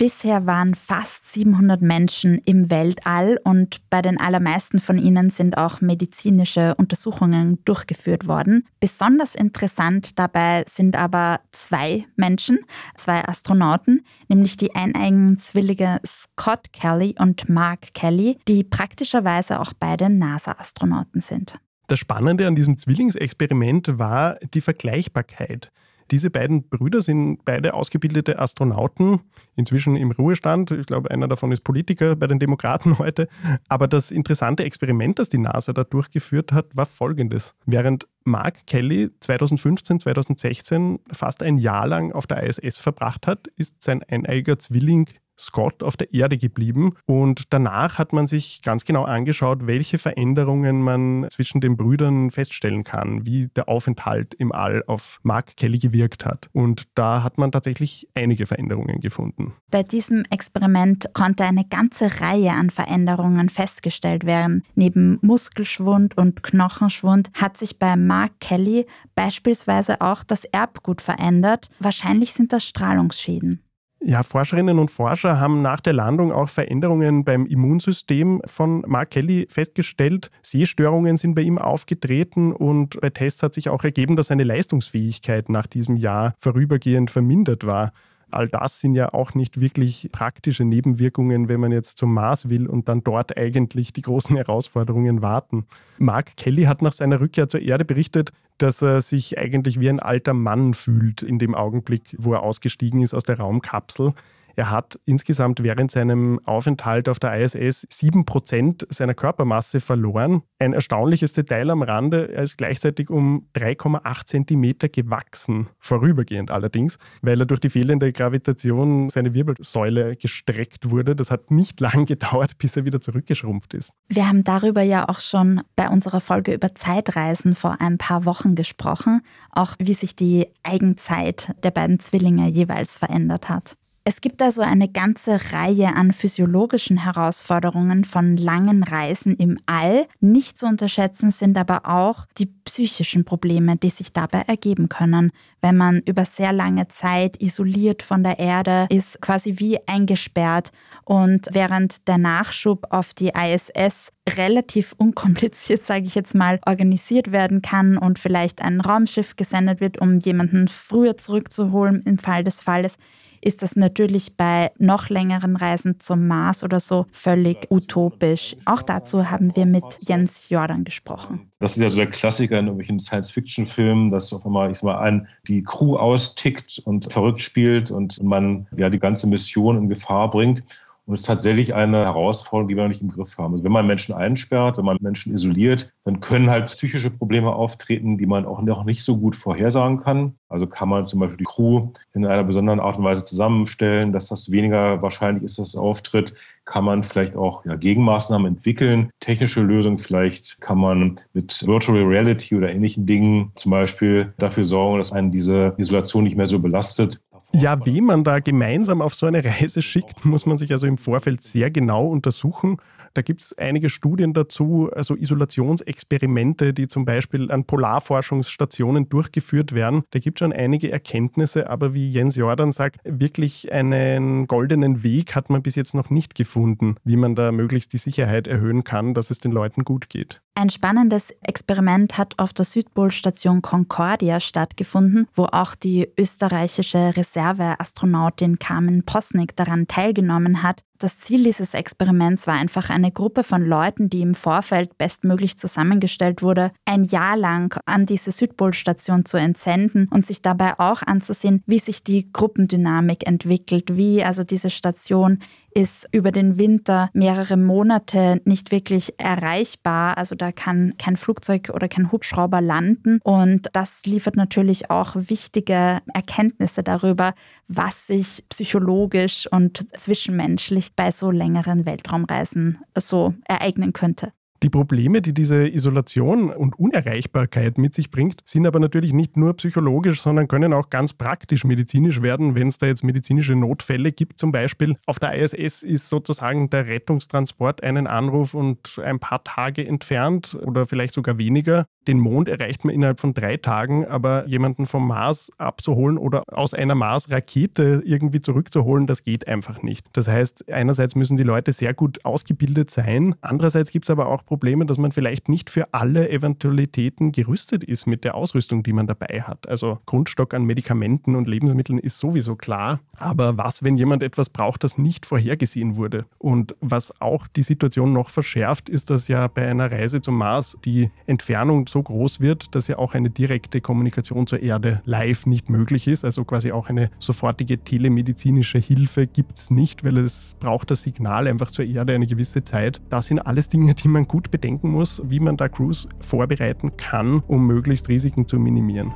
Bisher 0.00 0.46
waren 0.46 0.74
fast 0.74 1.30
700 1.30 1.82
Menschen 1.82 2.38
im 2.46 2.70
Weltall 2.70 3.38
und 3.44 3.82
bei 3.90 4.00
den 4.00 4.18
allermeisten 4.18 4.78
von 4.78 4.96
ihnen 4.96 5.28
sind 5.28 5.58
auch 5.58 5.82
medizinische 5.82 6.74
Untersuchungen 6.76 7.62
durchgeführt 7.66 8.26
worden. 8.26 8.66
Besonders 8.80 9.34
interessant 9.34 10.18
dabei 10.18 10.64
sind 10.66 10.96
aber 10.96 11.40
zwei 11.52 12.06
Menschen, 12.16 12.60
zwei 12.96 13.28
Astronauten, 13.28 14.00
nämlich 14.28 14.56
die 14.56 14.74
eineigen 14.74 15.36
Zwillinge 15.36 16.00
Scott 16.06 16.72
Kelly 16.72 17.14
und 17.18 17.50
Mark 17.50 17.92
Kelly, 17.92 18.38
die 18.48 18.64
praktischerweise 18.64 19.60
auch 19.60 19.74
beide 19.78 20.08
NASA-Astronauten 20.08 21.20
sind. 21.20 21.58
Das 21.88 21.98
Spannende 21.98 22.46
an 22.46 22.56
diesem 22.56 22.78
Zwillingsexperiment 22.78 23.98
war 23.98 24.36
die 24.54 24.62
Vergleichbarkeit. 24.62 25.70
Diese 26.10 26.30
beiden 26.30 26.68
Brüder 26.68 27.02
sind 27.02 27.44
beide 27.44 27.74
ausgebildete 27.74 28.38
Astronauten, 28.38 29.20
inzwischen 29.54 29.96
im 29.96 30.10
Ruhestand. 30.10 30.70
Ich 30.72 30.86
glaube, 30.86 31.10
einer 31.10 31.28
davon 31.28 31.52
ist 31.52 31.62
Politiker 31.62 32.16
bei 32.16 32.26
den 32.26 32.38
Demokraten 32.38 32.98
heute. 32.98 33.28
Aber 33.68 33.86
das 33.86 34.10
interessante 34.10 34.64
Experiment, 34.64 35.18
das 35.18 35.28
die 35.28 35.38
NASA 35.38 35.72
da 35.72 35.84
durchgeführt 35.84 36.52
hat, 36.52 36.76
war 36.76 36.86
folgendes. 36.86 37.54
Während 37.66 38.08
Mark 38.24 38.66
Kelly 38.66 39.10
2015, 39.20 40.00
2016 40.00 40.98
fast 41.12 41.42
ein 41.42 41.58
Jahr 41.58 41.86
lang 41.86 42.12
auf 42.12 42.26
der 42.26 42.42
ISS 42.42 42.78
verbracht 42.78 43.26
hat, 43.26 43.46
ist 43.56 43.82
sein 43.82 44.02
eineiger 44.02 44.58
Zwilling 44.58 45.08
Scott 45.40 45.82
auf 45.82 45.96
der 45.96 46.12
Erde 46.12 46.38
geblieben. 46.38 46.94
Und 47.06 47.52
danach 47.52 47.98
hat 47.98 48.12
man 48.12 48.26
sich 48.26 48.62
ganz 48.62 48.84
genau 48.84 49.04
angeschaut, 49.04 49.66
welche 49.66 49.98
Veränderungen 49.98 50.82
man 50.82 51.26
zwischen 51.30 51.60
den 51.60 51.76
Brüdern 51.76 52.30
feststellen 52.30 52.84
kann, 52.84 53.24
wie 53.26 53.48
der 53.48 53.68
Aufenthalt 53.68 54.34
im 54.34 54.52
All 54.52 54.84
auf 54.86 55.18
Mark 55.22 55.56
Kelly 55.56 55.78
gewirkt 55.78 56.24
hat. 56.24 56.48
Und 56.52 56.84
da 56.94 57.22
hat 57.22 57.38
man 57.38 57.52
tatsächlich 57.52 58.08
einige 58.14 58.46
Veränderungen 58.46 59.00
gefunden. 59.00 59.54
Bei 59.70 59.82
diesem 59.82 60.24
Experiment 60.30 61.10
konnte 61.14 61.44
eine 61.44 61.64
ganze 61.64 62.20
Reihe 62.20 62.52
an 62.52 62.70
Veränderungen 62.70 63.48
festgestellt 63.48 64.24
werden. 64.24 64.62
Neben 64.74 65.18
Muskelschwund 65.22 66.16
und 66.16 66.42
Knochenschwund 66.42 67.30
hat 67.34 67.56
sich 67.56 67.78
bei 67.78 67.96
Mark 67.96 68.32
Kelly 68.40 68.86
beispielsweise 69.14 70.00
auch 70.00 70.22
das 70.24 70.44
Erbgut 70.44 71.00
verändert. 71.00 71.68
Wahrscheinlich 71.78 72.32
sind 72.32 72.52
das 72.52 72.64
Strahlungsschäden. 72.64 73.62
Ja, 74.02 74.22
Forscherinnen 74.22 74.78
und 74.78 74.90
Forscher 74.90 75.38
haben 75.38 75.60
nach 75.60 75.80
der 75.80 75.92
Landung 75.92 76.32
auch 76.32 76.48
Veränderungen 76.48 77.22
beim 77.22 77.44
Immunsystem 77.44 78.40
von 78.46 78.82
Mark 78.86 79.10
Kelly 79.10 79.46
festgestellt. 79.50 80.30
Sehstörungen 80.42 81.18
sind 81.18 81.34
bei 81.34 81.42
ihm 81.42 81.58
aufgetreten 81.58 82.52
und 82.54 82.98
bei 82.98 83.10
Tests 83.10 83.42
hat 83.42 83.52
sich 83.52 83.68
auch 83.68 83.84
ergeben, 83.84 84.16
dass 84.16 84.28
seine 84.28 84.44
Leistungsfähigkeit 84.44 85.50
nach 85.50 85.66
diesem 85.66 85.96
Jahr 85.96 86.34
vorübergehend 86.38 87.10
vermindert 87.10 87.66
war. 87.66 87.92
All 88.30 88.48
das 88.48 88.80
sind 88.80 88.94
ja 88.94 89.12
auch 89.12 89.34
nicht 89.34 89.60
wirklich 89.60 90.08
praktische 90.12 90.64
Nebenwirkungen, 90.64 91.48
wenn 91.48 91.60
man 91.60 91.72
jetzt 91.72 91.98
zum 91.98 92.14
Mars 92.14 92.48
will 92.48 92.68
und 92.68 92.88
dann 92.88 93.02
dort 93.02 93.36
eigentlich 93.36 93.92
die 93.92 94.02
großen 94.02 94.34
Herausforderungen 94.36 95.20
warten. 95.20 95.66
Mark 95.98 96.36
Kelly 96.36 96.62
hat 96.62 96.80
nach 96.80 96.92
seiner 96.92 97.20
Rückkehr 97.20 97.48
zur 97.48 97.60
Erde 97.60 97.84
berichtet, 97.84 98.32
dass 98.62 98.82
er 98.82 99.00
sich 99.00 99.38
eigentlich 99.38 99.80
wie 99.80 99.88
ein 99.88 100.00
alter 100.00 100.34
Mann 100.34 100.74
fühlt 100.74 101.22
in 101.22 101.38
dem 101.38 101.54
Augenblick, 101.54 102.02
wo 102.18 102.34
er 102.34 102.42
ausgestiegen 102.42 103.00
ist 103.00 103.14
aus 103.14 103.24
der 103.24 103.38
Raumkapsel. 103.38 104.12
Er 104.60 104.68
hat 104.68 105.00
insgesamt 105.06 105.62
während 105.62 105.90
seinem 105.90 106.38
Aufenthalt 106.44 107.08
auf 107.08 107.18
der 107.18 107.32
ISS 107.40 107.88
7% 107.88 108.84
seiner 108.90 109.14
Körpermasse 109.14 109.80
verloren. 109.80 110.42
Ein 110.58 110.74
erstaunliches 110.74 111.32
Detail 111.32 111.70
am 111.70 111.80
Rande, 111.80 112.30
er 112.30 112.42
ist 112.42 112.58
gleichzeitig 112.58 113.08
um 113.08 113.48
3,8 113.56 114.26
Zentimeter 114.26 114.90
gewachsen, 114.90 115.70
vorübergehend 115.78 116.50
allerdings, 116.50 116.98
weil 117.22 117.40
er 117.40 117.46
durch 117.46 117.60
die 117.60 117.70
fehlende 117.70 118.12
Gravitation 118.12 119.08
seine 119.08 119.32
Wirbelsäule 119.32 120.14
gestreckt 120.16 120.90
wurde. 120.90 121.16
Das 121.16 121.30
hat 121.30 121.50
nicht 121.50 121.80
lang 121.80 122.04
gedauert, 122.04 122.58
bis 122.58 122.76
er 122.76 122.84
wieder 122.84 123.00
zurückgeschrumpft 123.00 123.72
ist. 123.72 123.94
Wir 124.08 124.28
haben 124.28 124.44
darüber 124.44 124.82
ja 124.82 125.08
auch 125.08 125.20
schon 125.20 125.62
bei 125.74 125.88
unserer 125.88 126.20
Folge 126.20 126.52
über 126.52 126.74
Zeitreisen 126.74 127.54
vor 127.54 127.80
ein 127.80 127.96
paar 127.96 128.26
Wochen 128.26 128.56
gesprochen, 128.56 129.22
auch 129.52 129.74
wie 129.78 129.94
sich 129.94 130.14
die 130.16 130.48
Eigenzeit 130.62 131.54
der 131.64 131.70
beiden 131.70 131.98
Zwillinge 131.98 132.50
jeweils 132.50 132.98
verändert 132.98 133.48
hat. 133.48 133.78
Es 134.02 134.22
gibt 134.22 134.40
also 134.40 134.62
eine 134.62 134.88
ganze 134.88 135.52
Reihe 135.52 135.94
an 135.94 136.12
physiologischen 136.12 137.04
Herausforderungen 137.04 138.04
von 138.04 138.38
langen 138.38 138.82
Reisen 138.82 139.36
im 139.36 139.58
All. 139.66 140.06
Nicht 140.20 140.58
zu 140.58 140.66
unterschätzen 140.66 141.32
sind 141.32 141.58
aber 141.58 141.82
auch 141.84 142.24
die 142.38 142.46
psychischen 142.46 143.26
Probleme, 143.26 143.76
die 143.76 143.90
sich 143.90 144.10
dabei 144.12 144.40
ergeben 144.46 144.88
können, 144.88 145.32
wenn 145.60 145.76
man 145.76 146.00
über 146.06 146.24
sehr 146.24 146.52
lange 146.54 146.88
Zeit 146.88 147.42
isoliert 147.42 148.02
von 148.02 148.22
der 148.22 148.38
Erde 148.38 148.86
ist, 148.88 149.20
quasi 149.20 149.58
wie 149.58 149.78
eingesperrt 149.86 150.72
und 151.04 151.48
während 151.52 152.08
der 152.08 152.16
Nachschub 152.16 152.86
auf 152.88 153.12
die 153.12 153.32
ISS 153.34 154.12
relativ 154.26 154.94
unkompliziert, 154.96 155.84
sage 155.84 156.06
ich 156.06 156.14
jetzt 156.14 156.34
mal, 156.34 156.58
organisiert 156.64 157.32
werden 157.32 157.60
kann 157.60 157.98
und 157.98 158.18
vielleicht 158.18 158.62
ein 158.62 158.80
Raumschiff 158.80 159.36
gesendet 159.36 159.82
wird, 159.82 160.00
um 160.00 160.20
jemanden 160.20 160.68
früher 160.68 161.18
zurückzuholen 161.18 162.00
im 162.06 162.16
Fall 162.16 162.44
des 162.44 162.62
Falles, 162.62 162.96
ist 163.40 163.62
das 163.62 163.76
natürlich 163.76 164.36
bei 164.36 164.70
noch 164.78 165.08
längeren 165.08 165.56
Reisen 165.56 165.98
zum 165.98 166.26
Mars 166.26 166.62
oder 166.62 166.80
so 166.80 167.06
völlig 167.12 167.70
utopisch. 167.70 168.56
Auch 168.66 168.82
dazu 168.82 169.30
haben 169.30 169.54
wir 169.56 169.66
mit 169.66 169.84
Jens 170.06 170.48
Jordan 170.48 170.84
gesprochen. 170.84 171.50
Das 171.58 171.76
ist 171.76 171.82
ja 171.82 171.90
so 171.90 171.96
der 171.96 172.08
Klassiker 172.08 172.58
in 172.58 172.66
irgendwelchen 172.66 173.00
Science-Fiction-Filmen, 173.00 174.10
dass 174.10 174.32
auf 174.32 174.44
einmal, 174.44 174.70
ich 174.70 174.78
sag 174.78 174.84
mal, 174.84 174.98
ein, 174.98 175.28
die 175.48 175.62
Crew 175.62 175.96
austickt 175.96 176.80
und 176.84 177.12
verrückt 177.12 177.40
spielt 177.40 177.90
und 177.90 178.22
man 178.22 178.66
ja 178.76 178.90
die 178.90 178.98
ganze 178.98 179.26
Mission 179.26 179.76
in 179.76 179.88
Gefahr 179.88 180.30
bringt. 180.30 180.62
Und 181.10 181.14
es 181.14 181.22
ist 181.22 181.26
tatsächlich 181.26 181.74
eine 181.74 182.04
Herausforderung, 182.04 182.68
die 182.68 182.76
wir 182.76 182.84
noch 182.84 182.88
nicht 182.88 183.02
im 183.02 183.10
Griff 183.10 183.36
haben. 183.36 183.54
Also 183.54 183.64
wenn 183.64 183.72
man 183.72 183.84
Menschen 183.84 184.14
einsperrt, 184.14 184.78
wenn 184.78 184.84
man 184.84 184.96
Menschen 185.00 185.34
isoliert, 185.34 185.92
dann 186.04 186.20
können 186.20 186.48
halt 186.48 186.66
psychische 186.66 187.10
Probleme 187.10 187.52
auftreten, 187.52 188.16
die 188.16 188.26
man 188.26 188.46
auch 188.46 188.62
noch 188.62 188.84
nicht 188.84 189.02
so 189.02 189.18
gut 189.18 189.34
vorhersagen 189.34 190.00
kann. 190.00 190.34
Also 190.48 190.68
kann 190.68 190.88
man 190.88 191.06
zum 191.06 191.18
Beispiel 191.18 191.38
die 191.38 191.44
Crew 191.44 191.88
in 192.14 192.24
einer 192.24 192.44
besonderen 192.44 192.78
Art 192.78 192.96
und 192.96 193.02
Weise 193.02 193.24
zusammenstellen, 193.24 194.12
dass 194.12 194.28
das 194.28 194.52
weniger 194.52 195.02
wahrscheinlich 195.02 195.42
ist, 195.42 195.58
dass 195.58 195.70
es 195.70 195.76
auftritt. 195.76 196.32
Kann 196.64 196.84
man 196.84 197.02
vielleicht 197.02 197.34
auch 197.34 197.64
ja, 197.64 197.74
Gegenmaßnahmen 197.74 198.46
entwickeln, 198.46 199.10
technische 199.18 199.62
Lösungen. 199.62 199.98
Vielleicht 199.98 200.60
kann 200.60 200.78
man 200.78 201.16
mit 201.32 201.66
Virtual 201.66 202.04
Reality 202.04 202.54
oder 202.54 202.70
ähnlichen 202.70 203.04
Dingen 203.04 203.50
zum 203.56 203.72
Beispiel 203.72 204.32
dafür 204.38 204.64
sorgen, 204.64 204.98
dass 204.98 205.12
einen 205.12 205.32
diese 205.32 205.74
Isolation 205.76 206.22
nicht 206.22 206.36
mehr 206.36 206.46
so 206.46 206.60
belastet. 206.60 207.20
Ja, 207.52 207.84
wie 207.84 208.00
man 208.00 208.24
da 208.24 208.38
gemeinsam 208.38 209.02
auf 209.02 209.14
so 209.14 209.26
eine 209.26 209.44
Reise 209.44 209.82
schickt, 209.82 210.24
muss 210.24 210.46
man 210.46 210.56
sich 210.56 210.70
also 210.72 210.86
im 210.86 210.98
Vorfeld 210.98 211.42
sehr 211.42 211.70
genau 211.70 212.06
untersuchen. 212.06 212.76
Da 213.14 213.22
gibt 213.22 213.42
es 213.42 213.56
einige 213.58 213.90
Studien 213.90 214.32
dazu, 214.32 214.90
also 214.94 215.16
Isolationsexperimente, 215.16 216.72
die 216.72 216.86
zum 216.86 217.04
Beispiel 217.04 217.50
an 217.50 217.64
Polarforschungsstationen 217.64 219.08
durchgeführt 219.08 219.72
werden. 219.74 220.02
Da 220.10 220.18
gibt 220.18 220.38
es 220.38 220.44
schon 220.44 220.52
einige 220.52 220.90
Erkenntnisse, 220.92 221.68
aber 221.68 221.94
wie 221.94 222.10
Jens 222.10 222.36
Jordan 222.36 222.72
sagt, 222.72 223.00
wirklich 223.04 223.72
einen 223.72 224.46
goldenen 224.46 225.02
Weg 225.02 225.34
hat 225.34 225.50
man 225.50 225.62
bis 225.62 225.74
jetzt 225.74 225.94
noch 225.94 226.10
nicht 226.10 226.34
gefunden, 226.34 226.96
wie 227.04 227.16
man 227.16 227.34
da 227.34 227.52
möglichst 227.52 227.92
die 227.92 227.98
Sicherheit 227.98 228.46
erhöhen 228.46 228.84
kann, 228.84 229.14
dass 229.14 229.30
es 229.30 229.38
den 229.38 229.52
Leuten 229.52 229.84
gut 229.84 230.08
geht. 230.08 230.40
Ein 230.54 230.68
spannendes 230.68 231.30
Experiment 231.42 232.18
hat 232.18 232.38
auf 232.38 232.52
der 232.52 232.64
Südpolstation 232.64 233.62
Concordia 233.62 234.40
stattgefunden, 234.40 235.26
wo 235.34 235.44
auch 235.44 235.74
die 235.74 236.08
österreichische 236.18 237.16
Reserveastronautin 237.16 238.58
Carmen 238.58 239.04
Posnick 239.04 239.56
daran 239.56 239.88
teilgenommen 239.88 240.62
hat. 240.62 240.82
Das 241.00 241.18
Ziel 241.18 241.44
dieses 241.44 241.72
Experiments 241.72 242.46
war 242.46 242.56
einfach 242.56 242.90
eine 242.90 243.10
Gruppe 243.10 243.42
von 243.42 243.64
Leuten, 243.64 244.10
die 244.10 244.20
im 244.20 244.34
Vorfeld 244.34 244.98
bestmöglich 244.98 245.56
zusammengestellt 245.56 246.42
wurde, 246.42 246.72
ein 246.84 247.04
Jahr 247.04 247.38
lang 247.38 247.74
an 247.86 248.04
diese 248.04 248.30
Südpolstation 248.30 249.24
zu 249.24 249.38
entsenden 249.38 250.08
und 250.10 250.26
sich 250.26 250.42
dabei 250.42 250.78
auch 250.78 251.00
anzusehen, 251.00 251.62
wie 251.64 251.78
sich 251.78 252.04
die 252.04 252.30
Gruppendynamik 252.30 253.26
entwickelt, 253.26 253.96
wie 253.96 254.22
also 254.22 254.44
diese 254.44 254.68
Station 254.68 255.38
ist 255.74 256.08
über 256.12 256.32
den 256.32 256.58
Winter 256.58 257.10
mehrere 257.12 257.56
Monate 257.56 258.40
nicht 258.44 258.70
wirklich 258.70 259.14
erreichbar. 259.18 260.18
Also 260.18 260.34
da 260.34 260.52
kann 260.52 260.94
kein 260.98 261.16
Flugzeug 261.16 261.70
oder 261.72 261.88
kein 261.88 262.12
Hubschrauber 262.12 262.60
landen. 262.60 263.20
Und 263.22 263.68
das 263.72 264.04
liefert 264.04 264.36
natürlich 264.36 264.90
auch 264.90 265.14
wichtige 265.16 266.00
Erkenntnisse 266.12 266.82
darüber, 266.82 267.34
was 267.68 268.06
sich 268.06 268.44
psychologisch 268.48 269.46
und 269.50 269.86
zwischenmenschlich 269.98 270.94
bei 270.94 271.10
so 271.10 271.30
längeren 271.30 271.86
Weltraumreisen 271.86 272.78
so 272.96 273.34
ereignen 273.44 273.92
könnte. 273.92 274.32
Die 274.62 274.68
Probleme, 274.68 275.22
die 275.22 275.32
diese 275.32 275.66
Isolation 275.66 276.50
und 276.50 276.78
Unerreichbarkeit 276.78 277.78
mit 277.78 277.94
sich 277.94 278.10
bringt, 278.10 278.42
sind 278.44 278.66
aber 278.66 278.78
natürlich 278.78 279.14
nicht 279.14 279.38
nur 279.38 279.54
psychologisch, 279.54 280.20
sondern 280.20 280.48
können 280.48 280.74
auch 280.74 280.90
ganz 280.90 281.14
praktisch 281.14 281.64
medizinisch 281.64 282.20
werden, 282.20 282.54
wenn 282.54 282.68
es 282.68 282.76
da 282.76 282.86
jetzt 282.86 283.02
medizinische 283.02 283.54
Notfälle 283.54 284.12
gibt. 284.12 284.38
Zum 284.38 284.52
Beispiel 284.52 284.96
auf 285.06 285.18
der 285.18 285.34
ISS 285.34 285.82
ist 285.82 286.10
sozusagen 286.10 286.68
der 286.68 286.88
Rettungstransport 286.88 287.82
einen 287.82 288.06
Anruf 288.06 288.52
und 288.52 289.00
ein 289.02 289.18
paar 289.18 289.42
Tage 289.44 289.86
entfernt 289.86 290.54
oder 290.60 290.84
vielleicht 290.84 291.14
sogar 291.14 291.38
weniger. 291.38 291.86
Den 292.06 292.18
Mond 292.18 292.48
erreicht 292.48 292.84
man 292.84 292.94
innerhalb 292.94 293.20
von 293.20 293.34
drei 293.34 293.58
Tagen, 293.58 294.06
aber 294.06 294.46
jemanden 294.46 294.86
vom 294.86 295.06
Mars 295.06 295.50
abzuholen 295.58 296.16
oder 296.16 296.44
aus 296.50 296.72
einer 296.72 296.94
Mars-Rakete 296.94 298.02
irgendwie 298.04 298.40
zurückzuholen, 298.40 299.06
das 299.06 299.22
geht 299.22 299.46
einfach 299.46 299.82
nicht. 299.82 300.06
Das 300.14 300.26
heißt, 300.26 300.70
einerseits 300.72 301.14
müssen 301.14 301.36
die 301.36 301.42
Leute 301.42 301.72
sehr 301.72 301.92
gut 301.92 302.24
ausgebildet 302.24 302.90
sein, 302.90 303.34
andererseits 303.42 303.90
gibt 303.90 304.06
es 304.06 304.10
aber 304.10 304.28
auch 304.28 304.44
Probleme, 304.44 304.86
dass 304.86 304.96
man 304.98 305.12
vielleicht 305.12 305.48
nicht 305.48 305.68
für 305.68 305.92
alle 305.92 306.30
Eventualitäten 306.30 307.32
gerüstet 307.32 307.84
ist 307.84 308.06
mit 308.06 308.24
der 308.24 308.34
Ausrüstung, 308.34 308.82
die 308.82 308.92
man 308.92 309.06
dabei 309.06 309.42
hat. 309.42 309.68
Also 309.68 309.98
Grundstock 310.06 310.54
an 310.54 310.64
Medikamenten 310.64 311.36
und 311.36 311.48
Lebensmitteln 311.48 311.98
ist 311.98 312.18
sowieso 312.18 312.56
klar. 312.56 313.00
Aber 313.18 313.58
was, 313.58 313.82
wenn 313.82 313.96
jemand 313.96 314.22
etwas 314.22 314.48
braucht, 314.48 314.84
das 314.84 314.96
nicht 314.96 315.26
vorhergesehen 315.26 315.96
wurde? 315.96 316.24
Und 316.38 316.74
was 316.80 317.20
auch 317.20 317.46
die 317.46 317.62
Situation 317.62 318.12
noch 318.12 318.30
verschärft, 318.30 318.88
ist, 318.88 319.10
dass 319.10 319.28
ja 319.28 319.46
bei 319.46 319.68
einer 319.68 319.92
Reise 319.92 320.22
zum 320.22 320.36
Mars 320.36 320.78
die 320.84 321.10
Entfernung 321.26 321.86
so 321.86 321.99
groß 322.02 322.40
wird, 322.40 322.74
dass 322.74 322.88
ja 322.88 322.98
auch 322.98 323.14
eine 323.14 323.30
direkte 323.30 323.80
Kommunikation 323.80 324.46
zur 324.46 324.60
Erde 324.60 325.02
live 325.04 325.46
nicht 325.46 325.70
möglich 325.70 326.06
ist. 326.06 326.24
Also 326.24 326.44
quasi 326.44 326.72
auch 326.72 326.88
eine 326.88 327.10
sofortige 327.18 327.78
telemedizinische 327.78 328.78
Hilfe 328.78 329.26
gibt 329.26 329.58
es 329.58 329.70
nicht, 329.70 330.04
weil 330.04 330.18
es 330.18 330.56
braucht 330.60 330.90
das 330.90 331.02
Signal 331.02 331.46
einfach 331.46 331.70
zur 331.70 331.84
Erde 331.84 332.14
eine 332.14 332.26
gewisse 332.26 332.64
Zeit. 332.64 333.00
Das 333.10 333.26
sind 333.26 333.40
alles 333.40 333.68
Dinge, 333.68 333.94
die 333.94 334.08
man 334.08 334.26
gut 334.26 334.50
bedenken 334.50 334.90
muss, 334.90 335.22
wie 335.24 335.40
man 335.40 335.56
da 335.56 335.68
Crews 335.68 336.08
vorbereiten 336.20 336.96
kann, 336.96 337.42
um 337.46 337.66
möglichst 337.66 338.08
Risiken 338.08 338.46
zu 338.46 338.58
minimieren. 338.58 339.12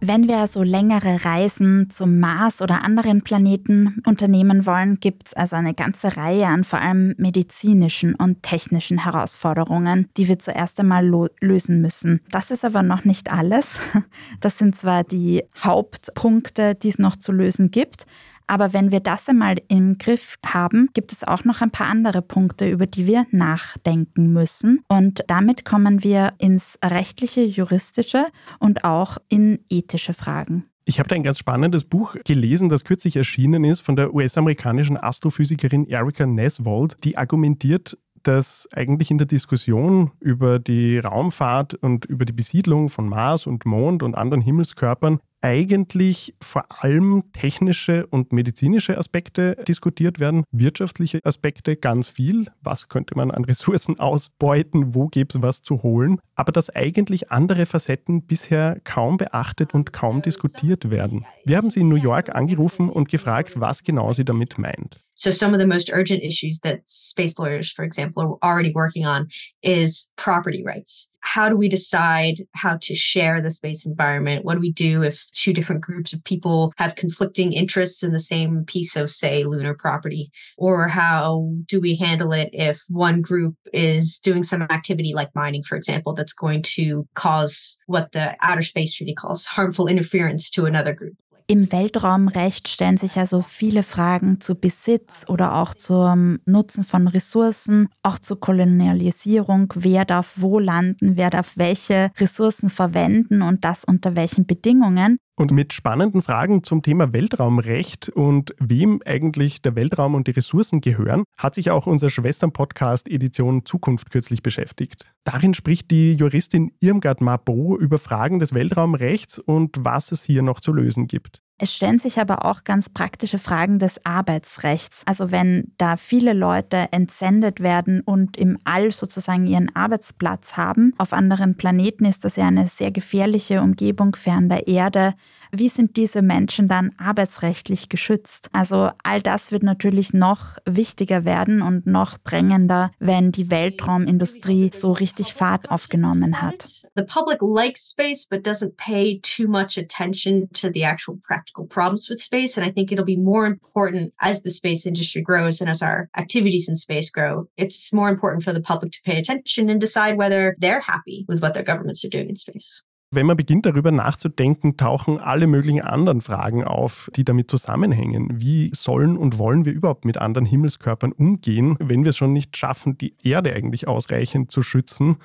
Wenn 0.00 0.28
wir 0.28 0.38
also 0.38 0.62
längere 0.62 1.24
Reisen 1.24 1.88
zum 1.88 2.20
Mars 2.20 2.60
oder 2.60 2.84
anderen 2.84 3.22
Planeten 3.22 4.02
unternehmen 4.06 4.66
wollen, 4.66 5.00
gibt 5.00 5.28
es 5.28 5.34
also 5.34 5.56
eine 5.56 5.72
ganze 5.72 6.16
Reihe 6.16 6.46
an 6.46 6.64
vor 6.64 6.80
allem 6.80 7.14
medizinischen 7.16 8.14
und 8.14 8.42
technischen 8.42 9.04
Herausforderungen, 9.04 10.08
die 10.16 10.28
wir 10.28 10.38
zuerst 10.38 10.78
einmal 10.78 11.30
lösen 11.40 11.80
müssen. 11.80 12.20
Das 12.30 12.50
ist 12.50 12.64
aber 12.64 12.82
noch 12.82 13.04
nicht 13.04 13.32
alles. 13.32 13.78
Das 14.40 14.58
sind 14.58 14.76
zwar 14.76 15.04
die 15.04 15.44
Hauptpunkte, 15.58 16.74
die 16.74 16.88
es 16.88 16.98
noch 16.98 17.16
zu 17.16 17.32
lösen 17.32 17.70
gibt, 17.70 18.06
aber 18.46 18.72
wenn 18.72 18.90
wir 18.90 19.00
das 19.00 19.28
einmal 19.28 19.56
im 19.68 19.98
Griff 19.98 20.36
haben, 20.44 20.88
gibt 20.94 21.12
es 21.12 21.24
auch 21.24 21.44
noch 21.44 21.60
ein 21.60 21.70
paar 21.70 21.88
andere 21.88 22.22
Punkte, 22.22 22.68
über 22.68 22.86
die 22.86 23.06
wir 23.06 23.26
nachdenken 23.30 24.32
müssen. 24.32 24.80
Und 24.88 25.24
damit 25.26 25.64
kommen 25.64 26.02
wir 26.04 26.34
ins 26.38 26.78
rechtliche, 26.84 27.44
juristische 27.44 28.26
und 28.58 28.84
auch 28.84 29.18
in 29.28 29.58
ethische 29.68 30.14
Fragen. 30.14 30.66
Ich 30.84 31.00
habe 31.00 31.08
da 31.08 31.16
ein 31.16 31.24
ganz 31.24 31.38
spannendes 31.38 31.82
Buch 31.82 32.14
gelesen, 32.24 32.68
das 32.68 32.84
kürzlich 32.84 33.16
erschienen 33.16 33.64
ist 33.64 33.80
von 33.80 33.96
der 33.96 34.14
US-amerikanischen 34.14 34.96
Astrophysikerin 34.96 35.84
Erika 35.88 36.26
Neswold, 36.26 36.96
die 37.02 37.18
argumentiert, 37.18 37.98
dass 38.22 38.68
eigentlich 38.72 39.10
in 39.10 39.18
der 39.18 39.26
Diskussion 39.26 40.12
über 40.20 40.60
die 40.60 40.98
Raumfahrt 40.98 41.74
und 41.74 42.04
über 42.04 42.24
die 42.24 42.32
Besiedlung 42.32 42.88
von 42.88 43.08
Mars 43.08 43.46
und 43.46 43.66
Mond 43.66 44.04
und 44.04 44.16
anderen 44.16 44.40
Himmelskörpern 44.40 45.18
eigentlich 45.46 46.34
vor 46.42 46.64
allem 46.82 47.22
technische 47.32 48.04
und 48.08 48.32
medizinische 48.32 48.98
Aspekte 48.98 49.56
diskutiert 49.68 50.18
werden, 50.18 50.42
wirtschaftliche 50.50 51.20
Aspekte 51.22 51.76
ganz 51.76 52.08
viel. 52.08 52.46
Was 52.62 52.88
könnte 52.88 53.16
man 53.16 53.30
an 53.30 53.44
Ressourcen 53.44 53.96
ausbeuten? 54.00 54.96
Wo 54.96 55.06
gäbe 55.06 55.28
es 55.32 55.40
was 55.42 55.62
zu 55.62 55.84
holen? 55.84 56.18
Aber 56.34 56.50
dass 56.50 56.74
eigentlich 56.74 57.30
andere 57.30 57.64
Facetten 57.64 58.22
bisher 58.26 58.80
kaum 58.82 59.18
beachtet 59.18 59.72
und 59.72 59.92
kaum 59.92 60.20
diskutiert 60.20 60.90
werden. 60.90 61.24
Wir 61.44 61.58
haben 61.58 61.70
sie 61.70 61.80
in 61.80 61.88
New 61.88 61.94
York 61.94 62.34
angerufen 62.34 62.90
und 62.90 63.08
gefragt, 63.08 63.52
was 63.60 63.84
genau 63.84 64.10
sie 64.10 64.24
damit 64.24 64.58
meint. 64.58 65.00
So 65.14 65.30
some 65.30 65.54
of 65.54 65.60
the 65.60 65.66
most 65.66 65.90
urgent 65.90 66.22
issues 66.22 66.60
that 66.60 66.80
space 66.86 67.38
lawyers, 67.38 67.72
for 67.72 67.84
example, 67.84 68.22
are 68.22 68.38
already 68.42 68.74
working 68.74 69.06
on 69.06 69.28
is 69.62 70.10
property 70.16 70.62
rights. 70.62 71.08
How 71.26 71.48
do 71.48 71.56
we 71.56 71.68
decide 71.68 72.46
how 72.54 72.78
to 72.82 72.94
share 72.94 73.40
the 73.40 73.50
space 73.50 73.84
environment? 73.84 74.44
What 74.44 74.54
do 74.54 74.60
we 74.60 74.70
do 74.70 75.02
if 75.02 75.26
two 75.32 75.52
different 75.52 75.82
groups 75.82 76.12
of 76.12 76.22
people 76.22 76.72
have 76.78 76.94
conflicting 76.94 77.52
interests 77.52 78.04
in 78.04 78.12
the 78.12 78.20
same 78.20 78.64
piece 78.64 78.94
of, 78.94 79.10
say, 79.10 79.42
lunar 79.42 79.74
property? 79.74 80.30
Or 80.56 80.86
how 80.86 81.52
do 81.66 81.80
we 81.80 81.96
handle 81.96 82.32
it 82.32 82.48
if 82.52 82.78
one 82.88 83.22
group 83.22 83.56
is 83.72 84.20
doing 84.20 84.44
some 84.44 84.62
activity 84.62 85.14
like 85.14 85.34
mining, 85.34 85.64
for 85.64 85.74
example, 85.74 86.12
that's 86.14 86.32
going 86.32 86.62
to 86.62 87.06
cause 87.14 87.76
what 87.86 88.12
the 88.12 88.36
Outer 88.40 88.62
Space 88.62 88.94
Treaty 88.94 89.12
calls 89.12 89.46
harmful 89.46 89.88
interference 89.88 90.48
to 90.50 90.64
another 90.64 90.94
group? 90.94 91.16
Im 91.48 91.70
Weltraumrecht 91.70 92.66
stellen 92.66 92.96
sich 92.96 93.18
also 93.18 93.40
viele 93.40 93.84
Fragen 93.84 94.40
zu 94.40 94.56
Besitz 94.56 95.24
oder 95.28 95.54
auch 95.54 95.76
zum 95.76 96.40
Nutzen 96.44 96.82
von 96.82 97.06
Ressourcen, 97.06 97.88
auch 98.02 98.18
zur 98.18 98.40
Kolonialisierung. 98.40 99.72
Wer 99.76 100.04
darf 100.04 100.34
wo 100.38 100.58
landen? 100.58 101.16
Wer 101.16 101.30
darf 101.30 101.52
welche 101.56 102.10
Ressourcen 102.18 102.68
verwenden 102.68 103.42
und 103.42 103.64
das 103.64 103.84
unter 103.84 104.16
welchen 104.16 104.46
Bedingungen? 104.46 105.18
Und 105.38 105.50
mit 105.50 105.74
spannenden 105.74 106.22
Fragen 106.22 106.62
zum 106.62 106.80
Thema 106.80 107.12
Weltraumrecht 107.12 108.08
und 108.08 108.54
wem 108.58 109.02
eigentlich 109.04 109.60
der 109.60 109.76
Weltraum 109.76 110.14
und 110.14 110.26
die 110.28 110.30
Ressourcen 110.30 110.80
gehören, 110.80 111.24
hat 111.36 111.54
sich 111.54 111.70
auch 111.70 111.86
unser 111.86 112.08
Schwestern-Podcast 112.08 113.06
Edition 113.06 113.66
Zukunft 113.66 114.10
kürzlich 114.10 114.42
beschäftigt. 114.42 115.12
Darin 115.24 115.52
spricht 115.52 115.90
die 115.90 116.14
Juristin 116.14 116.72
Irmgard 116.80 117.20
Mabo 117.20 117.76
über 117.76 117.98
Fragen 117.98 118.38
des 118.38 118.54
Weltraumrechts 118.54 119.38
und 119.38 119.76
was 119.78 120.10
es 120.10 120.24
hier 120.24 120.40
noch 120.40 120.60
zu 120.60 120.72
lösen 120.72 121.06
gibt. 121.06 121.42
Es 121.58 121.72
stellen 121.74 121.98
sich 121.98 122.20
aber 122.20 122.44
auch 122.44 122.64
ganz 122.64 122.90
praktische 122.90 123.38
Fragen 123.38 123.78
des 123.78 124.04
Arbeitsrechts. 124.04 125.02
Also 125.06 125.30
wenn 125.30 125.72
da 125.78 125.96
viele 125.96 126.34
Leute 126.34 126.88
entsendet 126.90 127.60
werden 127.60 128.02
und 128.02 128.36
im 128.36 128.58
All 128.64 128.90
sozusagen 128.90 129.46
ihren 129.46 129.74
Arbeitsplatz 129.74 130.58
haben, 130.58 130.92
auf 130.98 131.14
anderen 131.14 131.56
Planeten 131.56 132.04
ist 132.04 132.26
das 132.26 132.36
ja 132.36 132.46
eine 132.46 132.68
sehr 132.68 132.90
gefährliche 132.90 133.62
Umgebung 133.62 134.14
fern 134.16 134.50
der 134.50 134.68
Erde. 134.68 135.14
Wie 135.52 135.68
sind 135.68 135.96
diese 135.96 136.22
Menschen 136.22 136.68
dann 136.68 136.92
arbeitsrechtlich 136.98 137.88
geschützt? 137.88 138.48
Also 138.52 138.90
all 139.02 139.22
das 139.22 139.52
wird 139.52 139.62
natürlich 139.62 140.12
noch 140.12 140.56
wichtiger 140.64 141.24
werden 141.24 141.62
und 141.62 141.86
noch 141.86 142.18
drängender, 142.18 142.90
wenn 142.98 143.32
die 143.32 143.50
Weltraumindustrie 143.50 144.70
so 144.72 144.92
richtig 144.92 145.34
Fahrt 145.34 145.70
aufgenommen 145.70 146.42
hat. 146.42 146.66
The 146.96 147.02
public 147.02 147.38
likes 147.42 147.90
space 147.90 148.26
but 148.26 148.46
doesn't 148.46 148.76
pay 148.76 149.20
too 149.20 149.48
much 149.48 149.78
attention 149.78 150.48
to 150.54 150.70
the 150.72 150.84
actual 150.84 151.18
practical 151.22 151.66
problems 151.66 152.08
with 152.08 152.20
space 152.20 152.56
and 152.56 152.66
I 152.66 152.72
think 152.72 152.90
it'll 152.90 153.04
be 153.04 153.16
more 153.16 153.46
important 153.46 154.12
as 154.18 154.42
the 154.42 154.50
space 154.50 154.86
industry 154.86 155.22
grows 155.22 155.60
and 155.60 155.68
as 155.68 155.82
our 155.82 156.08
activities 156.16 156.68
in 156.68 156.76
space 156.76 157.10
grow. 157.10 157.48
It's 157.56 157.92
more 157.92 158.08
important 158.08 158.44
for 158.44 158.52
the 158.52 158.60
public 158.60 158.92
to 158.92 159.02
pay 159.04 159.18
attention 159.18 159.68
and 159.68 159.80
decide 159.80 160.16
whether 160.16 160.56
they're 160.58 160.80
happy 160.80 161.24
with 161.28 161.40
what 161.42 161.54
their 161.54 161.62
governments 161.62 162.04
are 162.04 162.08
doing 162.08 162.28
in 162.28 162.36
space. 162.36 162.82
Wenn 163.16 163.24
man 163.24 163.38
beginnt 163.38 163.64
darüber 163.64 163.92
nachzudenken, 163.92 164.76
tauchen 164.76 165.18
alle 165.18 165.46
möglichen 165.46 165.80
anderen 165.80 166.20
Fragen 166.20 166.64
auf, 166.64 167.10
die 167.16 167.24
damit 167.24 167.50
zusammenhängen. 167.50 168.28
Wie 168.38 168.70
sollen 168.74 169.16
und 169.16 169.38
wollen 169.38 169.64
wir 169.64 169.72
überhaupt 169.72 170.04
mit 170.04 170.18
anderen 170.18 170.44
Himmelskörpern 170.44 171.12
umgehen, 171.12 171.76
wenn 171.78 172.04
wir 172.04 172.10
es 172.10 172.18
schon 172.18 172.34
nicht 172.34 172.54
schaffen, 172.58 172.98
die 172.98 173.14
Erde 173.22 173.54
eigentlich 173.54 173.88
ausreichend 173.88 174.50
zu 174.50 174.60
schützen? 174.60 175.16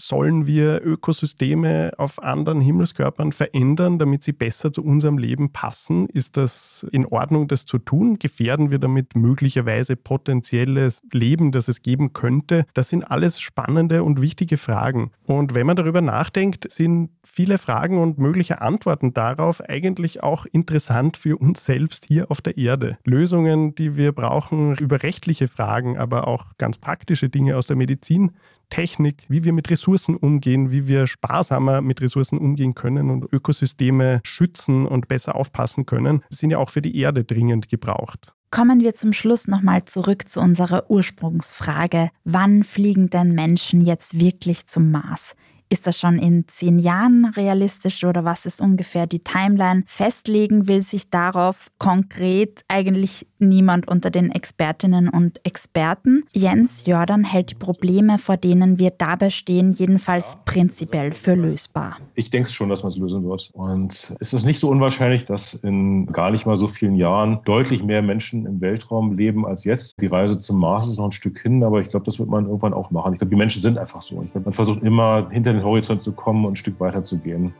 Sollen 0.00 0.46
wir 0.46 0.80
Ökosysteme 0.82 1.92
auf 1.98 2.22
anderen 2.22 2.62
Himmelskörpern 2.62 3.32
verändern, 3.32 3.98
damit 3.98 4.22
sie 4.22 4.32
besser 4.32 4.72
zu 4.72 4.82
unserem 4.82 5.18
Leben 5.18 5.52
passen? 5.52 6.08
Ist 6.08 6.38
das 6.38 6.86
in 6.90 7.04
Ordnung, 7.04 7.48
das 7.48 7.66
zu 7.66 7.76
tun? 7.76 8.18
Gefährden 8.18 8.70
wir 8.70 8.78
damit 8.78 9.14
möglicherweise 9.14 9.96
potenzielles 9.96 11.02
Leben, 11.12 11.52
das 11.52 11.68
es 11.68 11.82
geben 11.82 12.14
könnte? 12.14 12.64
Das 12.72 12.88
sind 12.88 13.04
alles 13.04 13.42
spannende 13.42 14.02
und 14.02 14.22
wichtige 14.22 14.56
Fragen. 14.56 15.10
Und 15.26 15.54
wenn 15.54 15.66
man 15.66 15.76
darüber 15.76 16.00
nachdenkt, 16.00 16.70
sind 16.70 17.10
viele 17.22 17.58
Fragen 17.58 17.98
und 17.98 18.16
mögliche 18.16 18.62
Antworten 18.62 19.12
darauf 19.12 19.60
eigentlich 19.60 20.22
auch 20.22 20.46
interessant 20.46 21.18
für 21.18 21.36
uns 21.36 21.66
selbst 21.66 22.06
hier 22.06 22.30
auf 22.30 22.40
der 22.40 22.56
Erde. 22.56 22.96
Lösungen, 23.04 23.74
die 23.74 23.96
wir 23.96 24.12
brauchen 24.12 24.76
über 24.76 25.02
rechtliche 25.02 25.46
Fragen, 25.46 25.98
aber 25.98 26.26
auch 26.26 26.46
ganz 26.56 26.78
praktische 26.78 27.28
Dinge 27.28 27.58
aus 27.58 27.66
der 27.66 27.76
Medizin, 27.76 28.30
Technik, 28.70 29.24
wie 29.28 29.44
wir 29.44 29.52
mit 29.52 29.68
Ressourcen 29.70 30.16
umgehen, 30.16 30.70
wie 30.70 30.88
wir 30.88 31.06
sparsamer 31.06 31.82
mit 31.82 32.00
Ressourcen 32.00 32.38
umgehen 32.38 32.74
können 32.74 33.10
und 33.10 33.30
Ökosysteme 33.30 34.20
schützen 34.24 34.86
und 34.86 35.08
besser 35.08 35.34
aufpassen 35.34 35.84
können, 35.84 36.22
sind 36.30 36.50
ja 36.50 36.58
auch 36.58 36.70
für 36.70 36.82
die 36.82 36.96
Erde 36.96 37.24
dringend 37.24 37.68
gebraucht. 37.68 38.32
Kommen 38.50 38.80
wir 38.80 38.94
zum 38.94 39.12
Schluss 39.12 39.46
nochmal 39.46 39.84
zurück 39.84 40.28
zu 40.28 40.40
unserer 40.40 40.90
Ursprungsfrage. 40.90 42.10
Wann 42.24 42.64
fliegen 42.64 43.08
denn 43.08 43.32
Menschen 43.32 43.80
jetzt 43.80 44.18
wirklich 44.18 44.66
zum 44.66 44.90
Mars? 44.90 45.34
Ist 45.72 45.86
das 45.86 46.00
schon 46.00 46.18
in 46.18 46.48
zehn 46.48 46.80
Jahren 46.80 47.26
realistisch 47.26 48.02
oder 48.02 48.24
was 48.24 48.44
ist 48.44 48.60
ungefähr 48.60 49.06
die 49.06 49.22
Timeline? 49.22 49.84
Festlegen 49.86 50.66
will 50.66 50.82
sich 50.82 51.10
darauf 51.10 51.68
konkret 51.78 52.64
eigentlich 52.66 53.28
niemand 53.40 53.88
unter 53.88 54.10
den 54.10 54.30
Expertinnen 54.30 55.08
und 55.08 55.44
Experten. 55.44 56.24
Jens 56.32 56.84
Jordan 56.86 57.24
hält 57.24 57.50
die 57.50 57.54
Probleme, 57.54 58.18
vor 58.18 58.36
denen 58.36 58.78
wir 58.78 58.90
dabei 58.90 59.30
stehen, 59.30 59.72
jedenfalls 59.72 60.38
prinzipiell 60.44 61.12
für 61.14 61.34
lösbar. 61.34 61.98
Ich 62.14 62.30
denke 62.30 62.50
schon, 62.50 62.68
dass 62.68 62.82
man 62.82 62.92
es 62.92 62.98
lösen 62.98 63.24
wird. 63.24 63.50
Und 63.52 64.14
es 64.20 64.32
ist 64.32 64.44
nicht 64.44 64.58
so 64.58 64.68
unwahrscheinlich, 64.68 65.24
dass 65.24 65.54
in 65.54 66.06
gar 66.06 66.30
nicht 66.30 66.46
mal 66.46 66.56
so 66.56 66.68
vielen 66.68 66.94
Jahren 66.94 67.40
deutlich 67.44 67.82
mehr 67.82 68.02
Menschen 68.02 68.46
im 68.46 68.60
Weltraum 68.60 69.16
leben 69.16 69.46
als 69.46 69.64
jetzt. 69.64 70.00
Die 70.00 70.06
Reise 70.06 70.38
zum 70.38 70.60
Mars 70.60 70.88
ist 70.88 70.98
noch 70.98 71.06
ein 71.06 71.12
Stück 71.12 71.38
hin, 71.40 71.62
aber 71.64 71.80
ich 71.80 71.88
glaube, 71.88 72.04
das 72.04 72.18
wird 72.18 72.28
man 72.28 72.46
irgendwann 72.46 72.74
auch 72.74 72.90
machen. 72.90 73.12
Ich 73.12 73.18
glaube, 73.18 73.30
die 73.30 73.36
Menschen 73.36 73.62
sind 73.62 73.78
einfach 73.78 74.02
so. 74.02 74.22
Ich 74.22 74.32
glaube, 74.32 74.44
man 74.44 74.52
versucht 74.52 74.82
immer 74.82 75.28
hinter 75.30 75.52
den 75.52 75.62
Horizont 75.62 76.02
zu 76.02 76.12
kommen 76.12 76.44
und 76.44 76.52
ein 76.52 76.56
Stück 76.56 76.78
weiter 76.80 77.02
zu 77.02 77.18
gehen. 77.18 77.52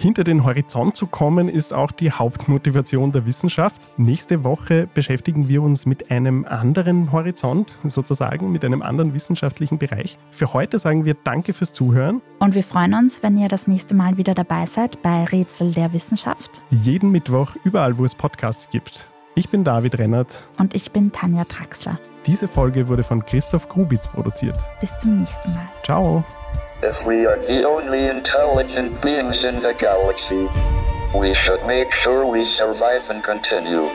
Hinter 0.00 0.22
den 0.22 0.44
Horizont 0.44 0.96
zu 0.96 1.08
kommen 1.08 1.48
ist 1.48 1.74
auch 1.74 1.90
die 1.90 2.12
Hauptmotivation 2.12 3.10
der 3.10 3.26
Wissenschaft. 3.26 3.80
Nächste 3.96 4.44
Woche 4.44 4.88
beschäftigen 4.94 5.48
wir 5.48 5.60
uns 5.60 5.86
mit 5.86 6.12
einem 6.12 6.44
anderen 6.44 7.10
Horizont, 7.10 7.76
sozusagen 7.82 8.52
mit 8.52 8.64
einem 8.64 8.80
anderen 8.80 9.12
wissenschaftlichen 9.12 9.76
Bereich. 9.76 10.16
Für 10.30 10.52
heute 10.52 10.78
sagen 10.78 11.04
wir 11.04 11.14
Danke 11.24 11.52
fürs 11.52 11.72
Zuhören. 11.72 12.22
Und 12.38 12.54
wir 12.54 12.62
freuen 12.62 12.94
uns, 12.94 13.24
wenn 13.24 13.36
ihr 13.36 13.48
das 13.48 13.66
nächste 13.66 13.96
Mal 13.96 14.16
wieder 14.16 14.36
dabei 14.36 14.66
seid 14.66 15.02
bei 15.02 15.24
Rätsel 15.24 15.72
der 15.72 15.92
Wissenschaft. 15.92 16.62
Jeden 16.70 17.10
Mittwoch 17.10 17.56
überall, 17.64 17.98
wo 17.98 18.04
es 18.04 18.14
Podcasts 18.14 18.70
gibt. 18.70 19.10
Ich 19.34 19.48
bin 19.48 19.64
David 19.64 19.98
Rennert. 19.98 20.48
Und 20.58 20.76
ich 20.76 20.92
bin 20.92 21.10
Tanja 21.10 21.44
Traxler. 21.44 21.98
Diese 22.24 22.46
Folge 22.46 22.86
wurde 22.86 23.02
von 23.02 23.26
Christoph 23.26 23.68
Grubitz 23.68 24.06
produziert. 24.06 24.58
Bis 24.80 24.96
zum 24.98 25.18
nächsten 25.18 25.52
Mal. 25.54 25.68
Ciao. 25.82 26.24
If 26.80 27.04
we 27.04 27.26
are 27.26 27.36
the 27.38 27.64
only 27.64 28.06
intelligent 28.06 29.02
beings 29.02 29.42
in 29.42 29.60
the 29.62 29.74
galaxy, 29.74 30.46
we 31.12 31.34
should 31.34 31.64
make 31.66 31.92
sure 31.92 32.24
we 32.24 32.44
survive 32.44 33.02
and 33.10 33.22
continue. 33.24 33.90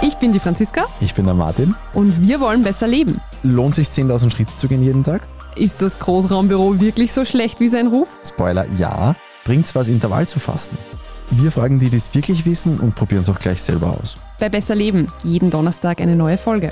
Ich 0.00 0.16
bin 0.16 0.32
die 0.32 0.40
Franziska 0.40 0.86
Ich 1.00 1.14
bin 1.14 1.24
der 1.24 1.34
Martin. 1.34 1.74
und 1.94 2.26
wir 2.26 2.40
wollen 2.40 2.62
besser 2.62 2.86
leben. 2.86 3.20
Lohnt 3.42 3.74
sich 3.74 3.88
10.000 3.88 4.30
Schritte 4.30 4.56
zu 4.56 4.68
gehen 4.68 4.82
jeden 4.82 5.04
Tag? 5.04 5.22
Ist 5.56 5.82
das 5.82 5.98
Großraumbüro 5.98 6.80
wirklich 6.80 7.12
so 7.12 7.26
schlecht 7.26 7.60
wie 7.60 7.68
sein 7.68 7.88
Ruf? 7.88 8.08
Spoiler, 8.26 8.66
ja. 8.78 9.14
Bringt's 9.44 9.74
was, 9.74 9.88
Intervall 9.90 10.26
zu 10.26 10.40
fasten? 10.40 10.78
Wir 11.30 11.52
fragen 11.52 11.78
die, 11.78 11.90
die 11.90 11.96
es 11.98 12.14
wirklich 12.14 12.46
wissen 12.46 12.80
und 12.80 12.94
probieren 12.94 13.20
es 13.20 13.28
auch 13.28 13.38
gleich 13.38 13.62
selber 13.62 13.98
aus. 14.00 14.16
Bei 14.38 14.48
Besser 14.48 14.74
Leben, 14.74 15.08
jeden 15.24 15.50
Donnerstag 15.50 16.00
eine 16.00 16.16
neue 16.16 16.38
Folge. 16.38 16.70